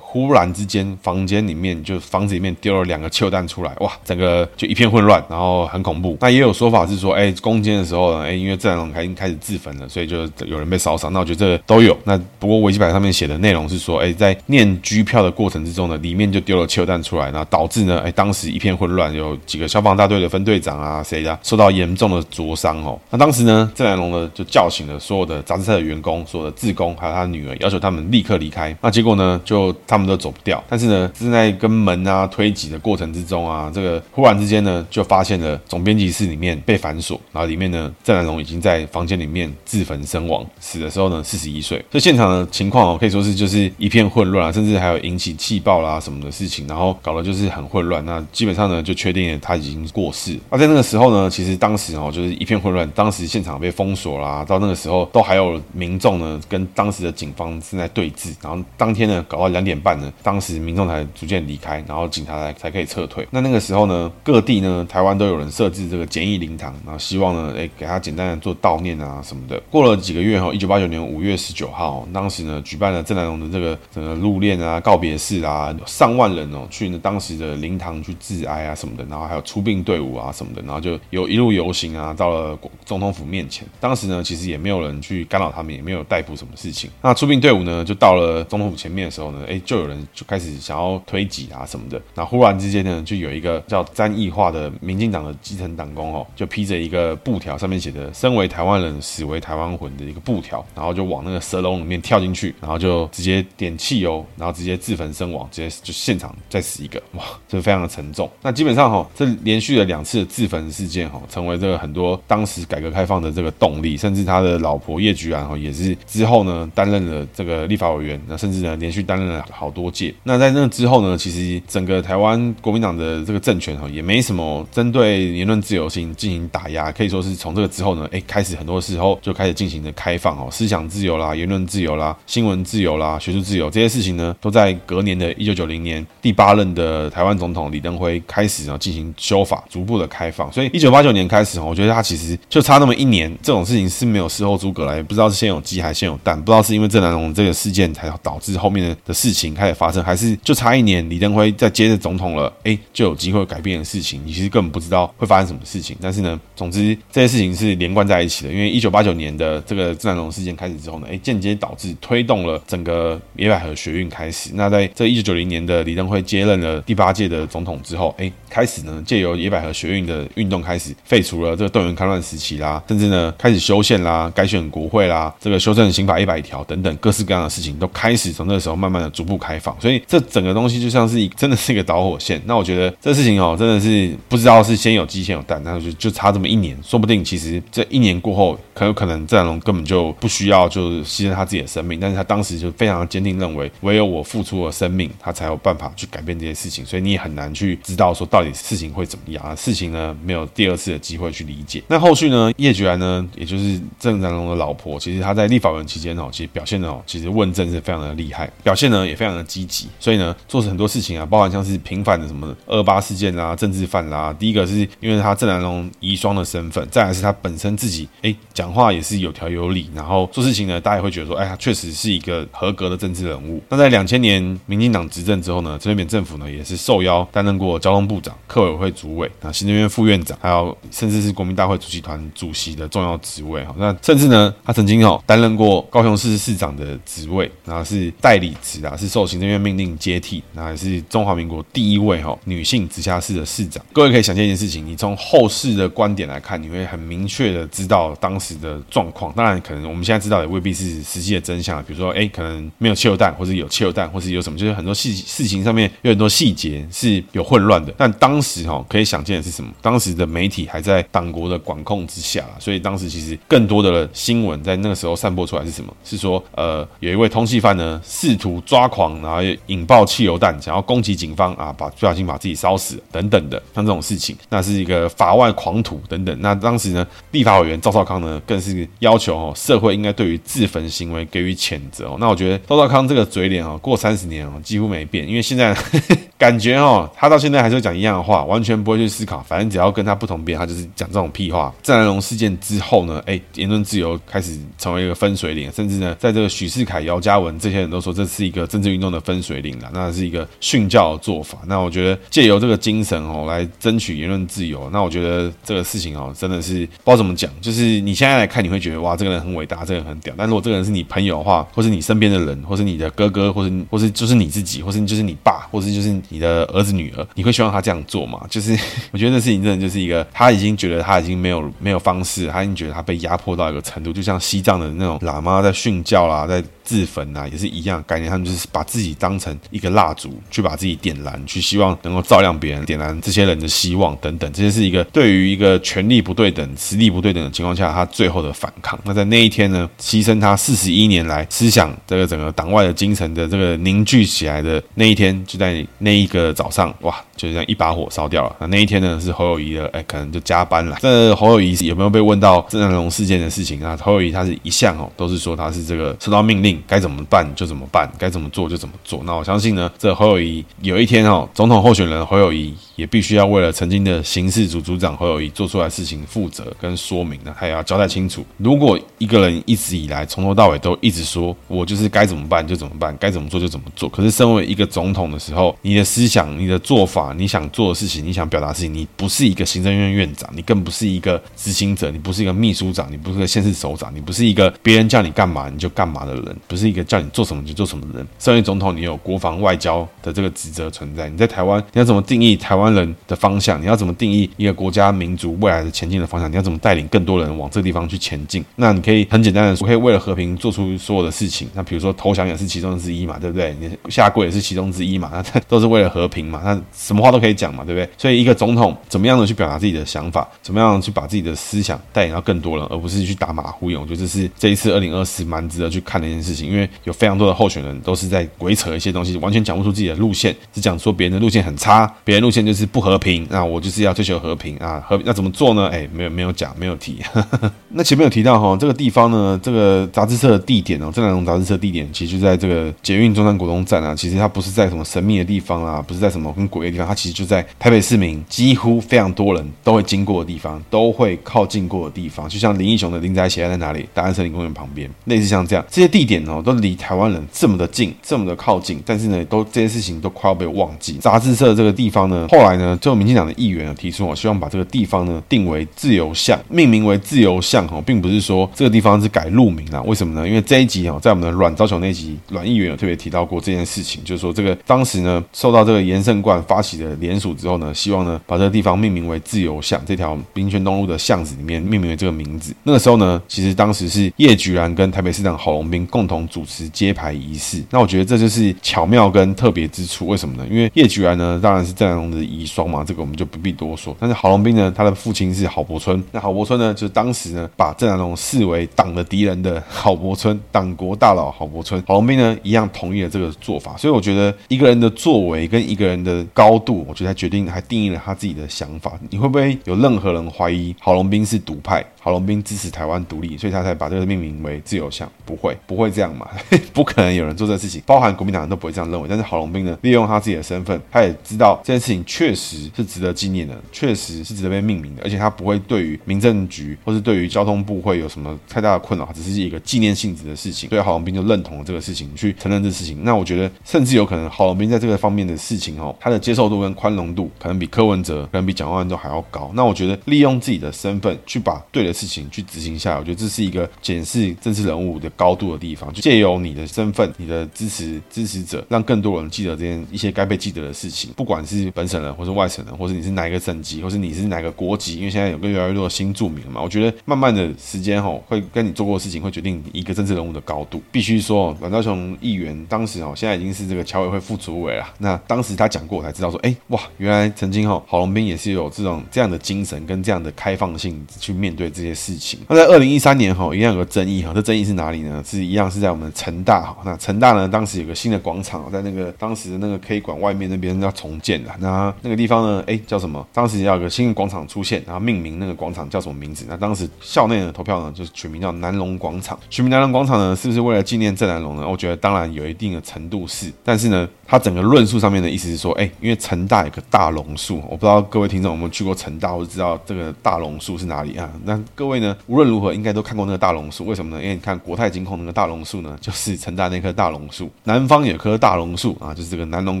[0.00, 6.16] 忽然之间房间里面就房子里面丢了两个汽弹出来，哇，整个就一片混乱，然后很恐怖。
[6.20, 11.12] 那也有说法是说，哎，攻坚的时候呢，哎，因为郑南榕已经开始自焚了，所以就有人被烧伤。
[11.12, 11.96] 那我觉得这都有。
[12.04, 22.96] 那不过维基百科上面写的内容是说，哎，在念居票的过程之中呢，里面就丢了汽油弹出来，然后导致呢，哎，当时一片混乱，有几个消防大队的分队长啊，谁的受到严重的灼伤哦。
[23.10, 28.76] 那当时呢，郑南榕呢就叫醒了所有的杂志社的员工、所有的志工，还有他女儿，要求他们立刻离开。
[28.80, 30.62] 那结果呢，就他们都走不掉。
[30.68, 41.78] 但是呢，正在跟门啊推挤的过程之中啊，这个忽然之间呢，就发现了总编辑室里面被反锁，然后里面呢，郑南榕已经在房间里面自焚身亡，死的时候呢，四十一岁。
[41.90, 48.04] 所以现场的情况哦，可以以说是就是一片混乱啊，甚至还有引起气爆啦什么的事情，然后搞得就是很混乱。
[48.04, 50.38] 那基本上呢，就确定了他已经过世。
[50.50, 58.34] 那在那个时候呢，其实当时哦，就是一片混乱，当时现场被封锁啦，到那个时候都还有民众呢跟当时的警方正在对峙。
[58.42, 63.26] 然后当天呢，搞到两点半呢，当时民众才逐渐离开，然后警察才才可以撤退。
[63.30, 69.60] 那那个时候呢，各地呢，台湾都有人设置这个简易灵堂，然后希望呢，哎，给他简单的做悼念啊什么的。
[69.70, 83.66] 过了几个月哈，一九八九年五月十九号，当时呢，举办了郑南榕的这个整个入殓啊、告别式啊，上万人哦去呢当时的灵堂去致哀啊什么的，然后还有出殡队伍啊什么的，然后就有一路游行啊，到了总统府面前。
[83.80, 86.90] 当时呢，其实也没有人去干扰他们，也没有逮捕什么事情。
[87.02, 92.00] 那出殡队伍呢，就到了总统府前面的时候呢，哎，就有人就开始想要推挤啊什么的。
[92.14, 108.30] 那忽然之间呢，就有一个叫詹益化的民进党的基层党工哦，就披着一个布条，上面写的“身为台湾人，死为台湾魂”的一个布条，然后就往那个蛇笼里面跳进去，然后就就直接点汽油，然后直接自焚身亡，直接就现场再死一个，哇，这非常的沉重。
[108.40, 120.14] 那基本上哈，这连续了两次的自焚事件哈，成为这个很多当时改革开放的这个动力，甚至他的老婆叶菊兰哈也是之后呢担任了这个立法委员，那甚至呢连续担任了好多届。
[120.22, 140.52] 那在那之后呢，其实整个台湾国民党的这个政权哈也没什么针对言论自由性进行打压，可以说是从这个之后呢，哎，开始很多时候就开始进行的开放哦，思想自由啦，言论自由啦，新闻自自由啦，学术自由这些事情呢，都在隔年的一九九零年第八任的台湾总统李登辉开始呢进行修法，逐步的开放。
[140.52, 155.96] 所以一九八九年开始，我觉得他其实就差那么一年，这种事情是没有事后诸葛来，不知道是先有鸡还是先有蛋，不知道是因为郑南榕这个事件才导致后面的的事情开始发生，还是就差一年李登辉再接着总统了，哎，就有机会改变的事情，你其实根本不知道会发生什么事情。
[156.00, 164.50] 但是呢，总之这些事情是连贯在一起的，因为一九八九年的这个郑南榕事件开始之后呢，哎，间接导致推动了整个野百合学运开始。
[164.54, 179.74] 那在这一九九零年的李登辉接任了第八届的总统之后，哎，开始呢借由野百合学运的运动开始废除了这个动员戡乱时期啦，甚至呢开始修宪 啦、改选国会啦、这个修正刑法一百条等等各式各样的事情都开始从那个时候慢慢的逐步开放。
[179.80, 182.40] 所以这整个东西就像是真的是一个导火线。
[182.44, 196.84] 那我觉得这事情哦，真的是不知道是先有鸡先有蛋，那就就差这么一年，说不定其实这一年过后，很有可能郑南榕根本就不需要就是牺牲他自己的生命，但是他当时就非常坚定认为，唯有我付出了生命，他才有办法去改变这些事情。
[196.84, 199.54] 所以你也很难去知道说到底事情会怎么样？
[199.56, 201.82] 事情呢没有第二次的机会去理解。
[201.88, 209.88] 那后续呢，叶菊兰呢，也就是郑南榕的老婆，其实她在立法院期间哦，其实表现的哦，其实问政是非常的厉害，表现呢也非常的积极。
[210.00, 214.34] 所以呢，做很多事情啊，包含像是平反的什么二八事件啦、政治犯啦。
[214.38, 223.62] 第一个是因为他郑南榕遗孀的身份，再来是他本身自己哎讲话也是有条有理，然后做事情呢，大家会觉得说，哎，他确实是一个合格的政治人物。
[223.68, 233.74] 那在两千年民进党执政之后呢，陈水扁政府呢也是受邀担任过交通部长、客委会主委、啊行政院副院长，还有甚至是国民大会主席团主席的重要职位哈。
[233.78, 243.84] 那甚至呢，他曾经哦担任过高雄市市长的职位，然后是代理职啊，是受行政院命令接替，那也是中华民国第一位哈女性直辖市的市长。
[243.92, 249.32] 各位可以想见一件事情，你从后世的观点来看，你会很明确的知道当时的状况。
[249.32, 257.92] 当然，可能我们现在知道也未必是实际的真相，比如说，哎，可能没有汽油弹，或者有汽油弹，或是有什么，就是很多细事情上面有很多细节是有混乱的。
[257.96, 259.70] 但当时哈可以想见的是什么？
[259.80, 265.92] 当时的媒体还在党国的管控之下，所以当时其实更多的新闻在那个时候散播出来是什么？
[266.04, 276.36] 是说，呃，有一位通缉犯呢试图抓狂，然后引爆汽油弹，想要攻击警方啊，把不小心把自己烧死等等的，像这种事情，那是一个法外狂徒等等。
[276.40, 282.16] 那当时呢，立法委员赵少康呢更是要求哦，社会应该对于自焚行为给予谴责哦。
[282.18, 291.74] 那我觉得周道康这个嘴脸哦，过三十年哦，几乎没变，因为现在呵 呵感觉哦，他到现在还是会讲一样的话，完全不会去思考，反正只要跟他不同边，他就是讲这种屁话。
[291.82, 301.58] 郑南龙事件之后呢，哎，言论自由开始成为一个分水岭，甚至呢，在这个许世凯、姚嘉文这些人都说这是一个政治运动的分水岭了，那是一个训教的做法。
[301.66, 310.32] 那我觉得借由这个精神哦，来争取言论自由，那我觉得这个事情哦，真的是不知道怎么讲，就是你现在来看，你会觉得哇，这个人很伟大，这个人很屌。
[310.38, 318.40] 但如果这个人是你朋友的话，或是你身边的人，或是你的哥哥，或是或是就是你自己，或是就是你爸，或是就是你的儿子女儿，你会希望他这样做吗？
[318.48, 318.72] 就是
[319.12, 326.64] 我觉得那事情真的就是一个，他已经觉得他已经没有没有方式，他已经觉得他被压迫到一个程度，就像西藏的那种喇嘛在训教啦，在。
[326.88, 328.30] 自焚啊，也是一样概念。
[328.30, 334.50] 他们就是把自己当成一个蜡烛，去把自己点燃，去希望能够照亮别人，点燃这些人的希望等等。
[334.54, 338.98] 这些是一个对于一个权力不对等、实力不对等的情况下，他最后的反抗。
[339.04, 348.56] 那在那一天呢，牺牲他四十一年来思想这个整个党外的精神的这个凝聚起来的那一天，就在那一个早上，哇，就这样一把火烧掉了。
[348.60, 350.98] 那那一天呢，是侯友谊的，哎，可能就加班了。
[351.00, 353.96] 这侯友谊有没有被问到郑南龙事件的事情啊？
[354.02, 356.78] 侯友谊他是一向哦，都是说他是这个收到命令。
[356.86, 359.22] 该怎么办就怎么办，该怎么做就怎么做。
[359.24, 367.38] 那我相信呢，这侯友谊有一天哦，总统候选人侯友谊也必须要为了曾经的刑事组组长侯友谊做出来事情负责跟说明。
[367.44, 368.44] 那他也要交代清楚。
[368.56, 388.26] 如果一个人一直以来从头到尾都一直说我就是该怎么办就怎么办，该怎么做就怎么做，可是身为一个总统的时候，你的思想、你的做法、你想做的事情、你想表达事情，你不是一个行政院院长，你更不是一个执行者，你不是一个秘书长，你不是个县市首长，你不是一个别人叫你干嘛你就干嘛的人，不是一个叫你做什么就做什么的人。
[388.40, 391.28] 身为总统，你有国防外交的这个职责存在。
[391.28, 393.80] 你在台湾，你要怎么定义台湾人的方向？
[393.80, 396.50] 你要怎么定义一个国家民族未来的前进的方向？
[396.50, 398.64] 你要怎么带领更多人往这个地方去前进？
[398.76, 401.68] 那你可以很简单的说，可以为了和平做出所有的事情。
[401.74, 403.76] 那比如说投降也是其中之一嘛，对不对？
[403.80, 406.60] 你下跪也是其中之一嘛，那都是为了和平嘛。
[406.64, 408.08] 那什么话都可以讲嘛，对不对？
[408.16, 414.00] 所以一个总统怎么样的去表达自己的想法，怎么样去把自己的思想带领到更多人，而不是去打马虎眼。
[414.00, 425.88] 我觉得这是这一次二零二四蛮值得去看的一件事情，因为有非常多的候选人都是在鬼扯一些东西，完全讲不出自己的路线，只讲说别人的路线很差，别人路线就是是不和平，那我就是要追求和平啊，和平那怎么做呢？
[425.88, 427.18] 哎，没有没有讲，没有提。
[427.90, 444.06] 那前面有提到哈，这个地方呢，这个杂志社的地点哦，这两种杂志社地点其实就在这个捷运中山国中站啊，其实它不是在什么神秘的地方啊，不是在什么很诡异的地方，它其实就在台北市民几乎非常多人都会经过的地方，都会靠近过的地方，就像林义雄的林宅血案在哪里？
[444.14, 451.14] 大安森林公园旁边，类似像这样这些地点哦，都离台湾人这么的近，这么的靠近，但是呢，都这些事情都快要被忘记。
[451.20, 460.02] 杂志社这个地方呢，后来来呢，就民进党的议员呢提出，我希望把这个地方呢定为自由巷，命名为自由巷哦，并不是说这个地方是改路名啊。
[460.02, 460.46] 为什么呢？
[460.46, 472.74] 因为这一集哦，在我们的阮昭雄那集，阮议员有特别提到过这件事情，就是说这个当时呢，受到这个颜胜冠发起的联署之后呢，希望呢把这个地方命名为自由巷，这条民权东路的巷子里面命名为这个名字。
[472.82, 477.82] 那个时候呢，其实当时是叶菊兰跟台北市长郝龙斌共同主持揭牌仪式。
[477.90, 480.26] 那我觉得这就是巧妙跟特别之处。
[480.26, 480.66] 为什么呢？
[480.70, 484.16] 因为叶菊兰呢，当然是这样的遗孀嘛，这个我们就不必多说。
[484.18, 493.96] 但是郝龙斌呢，他的父亲是郝柏村，那郝柏村呢，就是当时呢把郑南榕视为党的敌人的郝柏村，党国大佬郝柏村，郝龙斌呢一样同意了这个做法。
[493.96, 499.12] 所以我觉得一个人的作为跟一个人的高度，我觉得他决定还定义了他自己的想法。
[499.30, 502.04] 你会不会有任何人怀疑郝龙斌是独派？
[502.20, 505.30] 郝龙斌支持台湾独立，所以他才把这个命名为自由巷。
[505.46, 506.46] 不会，不会这样嘛？
[506.92, 509.26] 不可能有人做这事情，包含国民党人都不会这样认为。
[509.26, 520.88] 但是郝龙斌呢，利用他自己的身份，他也知道这件事情确实是值得纪念的，确实是值得被命名的，而且他不会对于民政局或是对于交通部会有什么太大的困扰，只是一个纪念性质的事情。
[520.88, 523.24] 所以郝龙斌就认同了这个事情，去承认这事情。
[523.24, 529.72] 那我觉得，甚至有可能郝龙斌在这个方面的事情哦，他的接受度跟宽容度可能比柯文哲，可能比蒋万安都还要高。
[529.74, 536.12] 那我觉得，利用自己的身份去把对的事情去执行下来，我觉得这是一个检视政治人物的高度的地方。
[536.12, 541.32] 就借由你的身份、你的支持支持者，让更多人记得这件一些该被记得的事情。
[541.34, 546.80] 不管是本省人，或是外省人，或是你是哪一个省籍，或是你是哪个国籍，因为现在有个越来越多的新住民嘛。
[546.80, 551.02] 我觉得慢慢的时间吼，会跟你做过的事情会决定一个政治人物的高度。
[551.10, 555.06] 必须说，阮昭雄议员当时哦，现在已经是这个侨委会副主委了。
[555.18, 562.60] 那当时他讲过，我才知道说，哎哇，原来曾经吼郝龙斌也是有这种这样的精神跟这样的开放性去面对这些事情。
[562.68, 565.42] 那在二零一三年吼，一样有个争议哈，这争议是哪里呢？
[565.46, 566.96] 是一样是在我们成大哈。
[567.04, 571.70] 那成大呢，当时有个新的广场，在那个当时的那个 K 馆外面那边要重建的。
[571.78, 573.46] 那那个地方呢，哎，叫什么？
[573.52, 576.64] 当时要有个新的广场出现，然后命名那个广场叫什么名字？
[576.68, 579.58] 那当时校内的投票呢，就是取名叫南龙广场。
[579.70, 581.88] 取名南龙广场呢，是不是为了纪念郑南榕呢？
[581.88, 591.50] 我觉得当然有一定的程度是，但是呢，它整个论述上面的意思是说，哎，因为成大有个大榕树，我不知道各位听众有没有去过成大，或者知道这个大榕树是哪里啊？
[591.64, 594.42] 那各位呢，无论如何应该都看过那个大榕树，为什么呢？
[594.42, 597.70] 因为你看国泰金控那个大榕树呢，就是成大那棵大榕树。
[597.84, 600.00] 南方有棵大榕树啊，就是这个南龙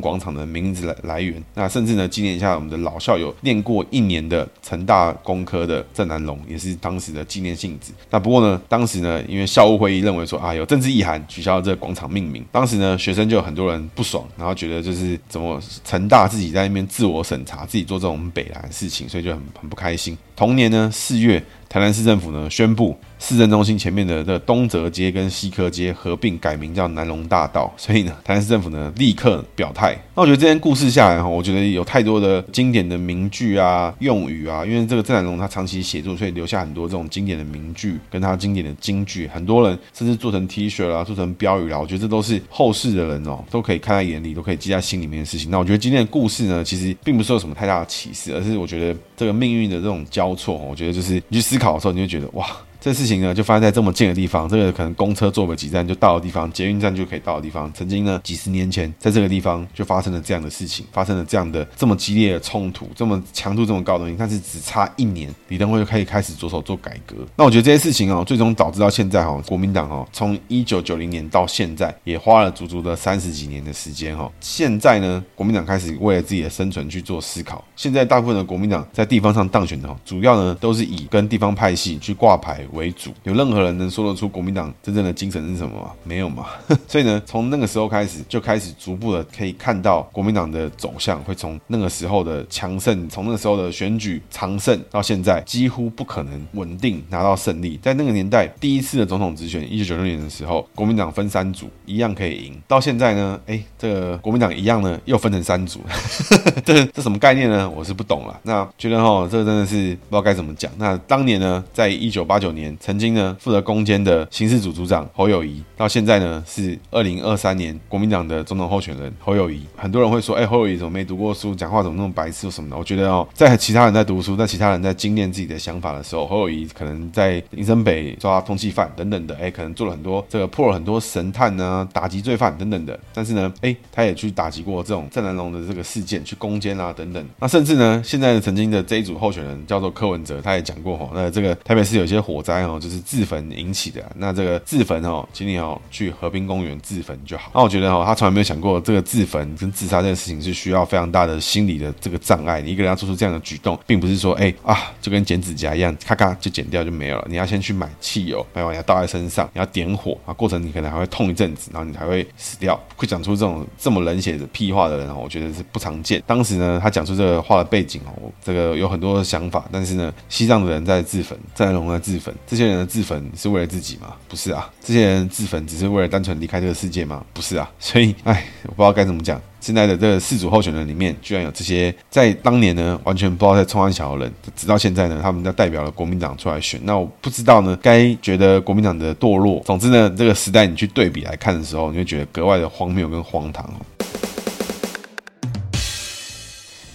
[0.00, 1.42] 广场的名字来来源。
[1.54, 7.92] 那甚至呢，纪念一下我们的老校友念过一年的成大工科的郑南龙，也是当时的纪念性质。
[8.10, 12.44] 那不过呢，当时呢，因为校务会议认为说啊，有政治意涵，取消了这个广场命名。
[12.50, 20.16] 当时呢，学生就有很多人不爽，然后觉得就是怎么成大自己在那边自我审查，自己做这种北蓝的事情，所以就很很不开心。
[20.34, 21.42] 同年呢，四月。
[21.68, 29.96] 台南市政府呢宣布，市政中心前面的这东泽街跟西科街合并改名叫南龙大道，所以呢， 台南市政府呢立刻表态。
[30.14, 45.50] 那我觉得这件故事下来哈，我觉得有太多的经典的名句啊、用语啊，因为这个郑南榕他长期写作，所以留下很多这种经典的名句跟他经典的金句，很多人甚至做成 T 恤啦、做成标语啦，我觉得这都是后世的人哦都可以看在眼里，都可以记在心里面的事情。
[45.50, 52.46] 那我觉得今天的故事呢，其实并不是有什么太大的启示，而是我觉得这个命运的这种交错，我觉得就是你去思考的时候，你就觉得哇。
[52.80, 57.70] 这事情呢，就发生在这么近的地方，这个可能公车坐个几站就到的地方，捷运站就可以到的地方。
[57.72, 67.16] 曾经呢，几十年前，在这个地方就发生了这样的事情，发生了这样的这么激烈的冲突，这么强度这么高的东西，但是只差一年，李登辉就可以开始着手做改革。
[67.36, 74.30] 那我觉得这些事情哦，最终导致到现在哈，国民党哦，从一九九零年到现在，也花了足足的三十几年的时间哈。
[74.40, 77.64] 现在呢，国民党开始为了自己的生存去做思考。
[77.74, 85.90] 现在大部分的国民党在地方上当选的哈，主要呢都是以跟地方派系去挂牌为主，有任何人能说得出国民党真正的精神是什么吗？
[86.04, 86.46] 没有嘛。
[86.88, 97.78] 所以呢，从那个时候开始，就开始逐步的可以看到国民党的走向，会从那个时候的强盛，从那个时候的选举常胜，到现在几乎不可能稳定拿到胜利。
[97.82, 102.60] 在那个年代，第一次的总统直选，一九九六年的时候，国民党分三组，一样可以赢。
[102.66, 105.80] 到现在呢，哎，这个国民党一样呢，又分成三组，
[106.64, 107.68] 这这什么概念呢？
[107.68, 108.40] 我是不懂了。
[108.42, 110.70] 那觉得哈，这个真的是不知道该怎么讲。
[110.76, 119.62] 那当年呢，在一九八九，年曾经呢，负责攻坚的刑事组组长侯友谊，到现在呢是二零二三年国民党的总统候选人侯友谊。
[119.76, 122.76] 很多人会说，哎，侯友宜怎么没读过书，讲话怎么那么白痴什么的？
[122.76, 132.98] 我觉得哦，在其他人在读书，在其他人在精炼自己的想法的时候，侯友宜可能在林森北抓通缉犯等等的，哎，可能做了很多这个破了很多神探啊，打击罪犯等等的。
[133.14, 137.24] 但是呢，哎，他也去打击过这种郑南榕的这个事件，去攻坚啊等等。
[137.38, 147.50] 那甚至呢，现在曾经的这一组候选人叫做柯文哲，他也讲过哈，那这个台北市有些火灾哦，就是自焚引起的，那这个自焚哦，请你哦去河滨公园自焚就好。
[147.54, 152.62] 那我觉得哦，他从来没有想过这个自焚跟自杀这件事情是需要非常大的心理的这个障碍。
[152.62, 157.26] 你一个人要做出这样的举动，并不是说哎啊就跟剪指甲一样，咔咔就剪掉就没有了。
[157.28, 162.78] 你要先去买汽油，买完要倒在身上，你要点火啊，过程你可能还会痛一阵子，然后你才会死掉。
[162.96, 166.22] 会讲出这种这么冷血的屁话的人哦，我觉得是不常见。
[166.26, 174.14] 当时呢，他讲出这个话的背景哦，这个有很多的想法，但是呢，西藏的人在自焚，郑南榕在自焚，这些人的自焚是为了自己吗？
[174.28, 177.24] 不是啊，这些人自焚只是为了单纯离开这个世界吗？
[177.32, 179.40] 不是啊，所以，哎，我不知道该怎么讲。
[179.60, 186.80] 现在的这个四组候选人里面，居然有这些在当年呢完全不知道在冲安小的人，直到现在呢，他们在代表了国民党出来选。
[186.84, 189.60] 那我不知道呢，该觉得国民党的堕落。
[189.66, 193.68] 总之呢，这个时代你去对比来看的时候，你会觉得格外的荒谬跟荒唐。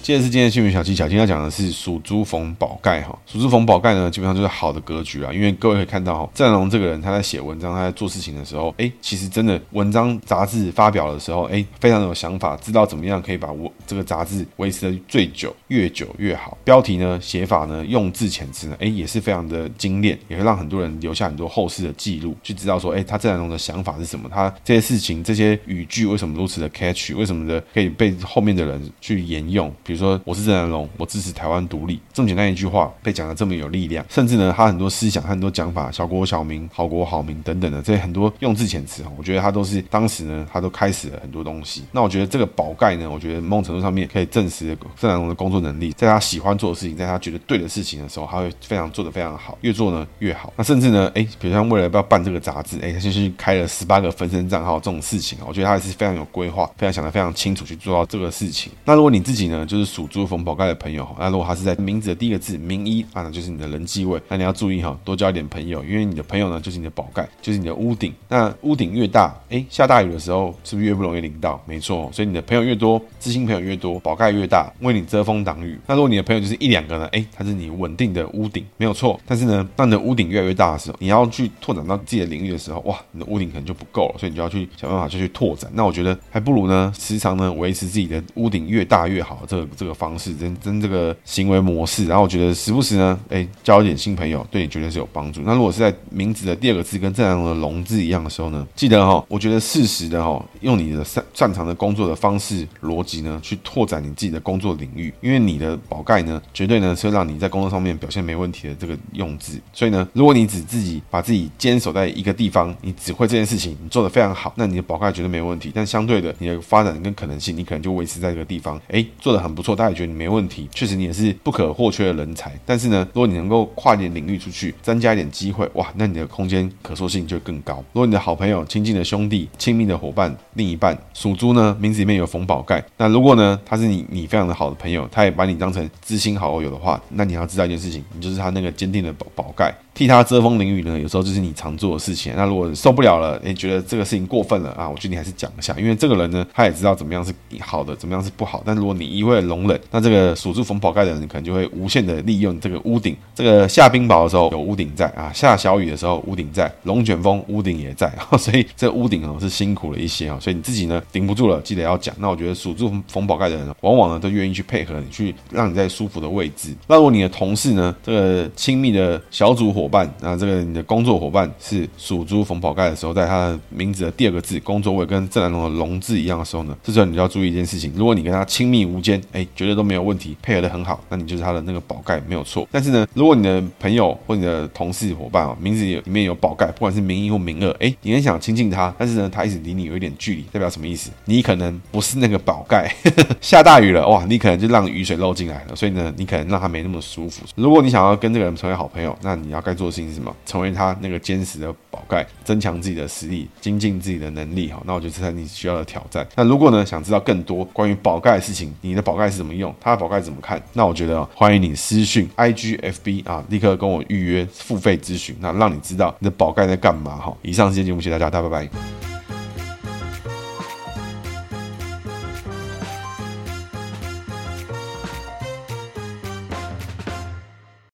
[0.04, 5.32] 接着是今天的新闻小技巧，今天要讲的是属猪逢宝盖哈，属猪逢宝盖呢，基本上就是好的格局啊。
[5.32, 16.58] 因为各位可以看到哈，郑南榕这个人他在写文章，他在做事情的时候，哎，其实真的文章杂志发表的时候，哎，非常的有想法，知道怎么样可以把我这个杂志维持的最久，越久越好。
[16.66, 29.74] 标题呢，写法呢，用字遣词呢，哎，也是非常的精炼，也会让很多人留下很多后世的记录，去知道说，哎，他郑南榕的想法是什么，他这些事情这些语句为什么如此的 catch，为什么的可以被后面的人去沿用。
[29.94, 41.84] 比如说，我是郑南榕，我支持台湾独立，这么简单一句话被讲得这么有力量，甚至呢，他很多思想、很多讲法，小国小民、好国好民等等的这些很多用字遣词哈，我觉得他都是当时呢，他都开始了很多东西。
[41.91, 50.52] 那我觉得这个宝盖呢，我觉得某种程度上面可以证实郑南榕的工作能力，在他喜欢做的事情，在他觉得对的事情的时候，他会非常做得非常好，越做呢越好。
[50.58, 58.72] 那甚至呢，哎，比如像为了要办这个杂志，哎，他就去开了十八个分身账号这种事情啊，我觉得他也是非常有规划，非常想得非常清楚去做到这个事情。
[58.86, 68.14] 那如果你自己呢，就是是属猪逢宝盖的朋友，那如果他是在名字的第一个字名一啊，那就是你的人际位，那你要注意哈，多交一点朋友，因为你的朋友呢就是你的宝盖，就是你的屋顶。
[68.28, 71.62] 那屋顶越大，哎，下大雨的时候是不是越不容易淋到？
[71.66, 75.80] 没错，所以你的朋友越多，知心朋友越多，宝盖越大，为你遮风挡雨。
[75.88, 77.08] 那如果你的朋友就是一两个呢？
[77.12, 79.20] 哎，他是你稳定的屋顶，没有错。
[79.26, 85.70] 但是呢，当你的屋顶越来越大的时候，你要去拓展到自己的领域的时候，哇，你的屋顶可能就不够了，所以你就要去想办法就去拓展。
[85.74, 92.06] 那我觉得还不如呢，时常呢维持自己的屋顶越大越好，这个这个方式，真真这个行为模式。
[92.06, 95.42] 然后我觉得时不时呢，哎，交一点新朋友，对你绝对是有帮助。
[95.42, 109.60] 那如果是在名字的第二个字跟正常的龙字一样的时候呢，记得哈，我觉得适时的哈，用你的擅擅长的工作的方式逻辑呢，去拓展你自己的工作领域，因为你的宝盖呢，绝对呢是让你在工作上面表现没问题的这个用字。
[109.72, 115.72] 所以呢，如果你只自己把自己坚守在一个地方，你只会这件事情，你做的非常好，那你的宝盖绝对没问题。
[115.74, 122.51] 但相对的，你的发展跟可能性，你可能就维持在这个地方，哎，做的很不错，大家也觉得你没问题，确实你也是不可或缺的人才。
[122.66, 127.84] 但是呢，如果你能够跨一点领域出去，增加一点机会，哇，那你的空间可塑性就更高。
[127.93, 139.74] 如果你的好朋友、亲近的兄弟、亲密的伙伴、另一半属猪呢，名字里面有逢宝盖，那如果呢，他是你你非常的好的朋友，他也把你当成知心好友的话，那你要知道一件事情，你就是他那个坚定的宝宝盖。
[139.93, 142.34] 替他遮风淋雨呢，有时候就是你常做的事情。
[142.36, 148.64] 那如果受不了了，你觉得这个事情过分了啊，我觉得你还是讲一下，因为这个人呢，他也知道怎么样是好的，怎么样是不好。
[148.66, 153.16] 但如果你一味容忍，那这个属猪逢宝盖的人可能就会无限的利用这个屋顶。
[153.36, 160.39] 这个下冰雹的时候有屋顶在啊，下小雨的时候屋顶在，龙卷风屋顶也在， 所以这屋顶哦是辛苦了一些啊。
[160.41, 162.16] 所以你自己呢顶不住了，记得要讲。
[162.18, 166.74] 那我觉得属猪逢宝盖的人往往呢都愿意去配合你，去让你在舒服的位置。
[166.88, 170.64] 那如果你的同事呢，这个亲密的小组伙伴啊，这个。
[170.64, 182.68] 你的工作伙伴是属猪逢宝盖的时候，在他的名字的第二个字工作位跟正南龙的龙字一样的时候呢，这时候你就要注意一件事情：如果你跟他亲密无间，哎，绝对都没有问题，配合的很好，那你就是他的那个宝盖没有错。
[182.72, 191.12] 但是呢，如果你的朋友或你的同事伙伴啊，名字里面有宝盖，不管是名一或名二，哎，你很想亲近他，但是呢，他一直离你有一点距离，代表什么意思？
[191.26, 192.94] 你可能不是那个宝盖，
[193.41, 197.44] 下大雨了哇，你可能就让雨水漏进来了，所以呢，你可能让他没那么舒服。
[197.56, 200.36] 如果你想要跟这个人成为好朋友，那你要该做的事情是什么？
[200.46, 204.72] 成为他那个坚实的宝盖，增强自己的实力，精进自己的能力。
[204.72, 206.26] 好，那我觉得这是你需要的挑战。
[206.36, 210.62] 那如果呢，想知道更多关于宝盖的事情，你的宝盖怎么用，他的宝盖怎么看？
[210.74, 217.18] 那我觉得欢迎你私讯 IGFB 啊，立刻跟我预约付费咨询，那让你知道你的宝盖在干嘛。
[217.18, 219.12] 好，以上时间节目，谢谢大家，大家拜拜。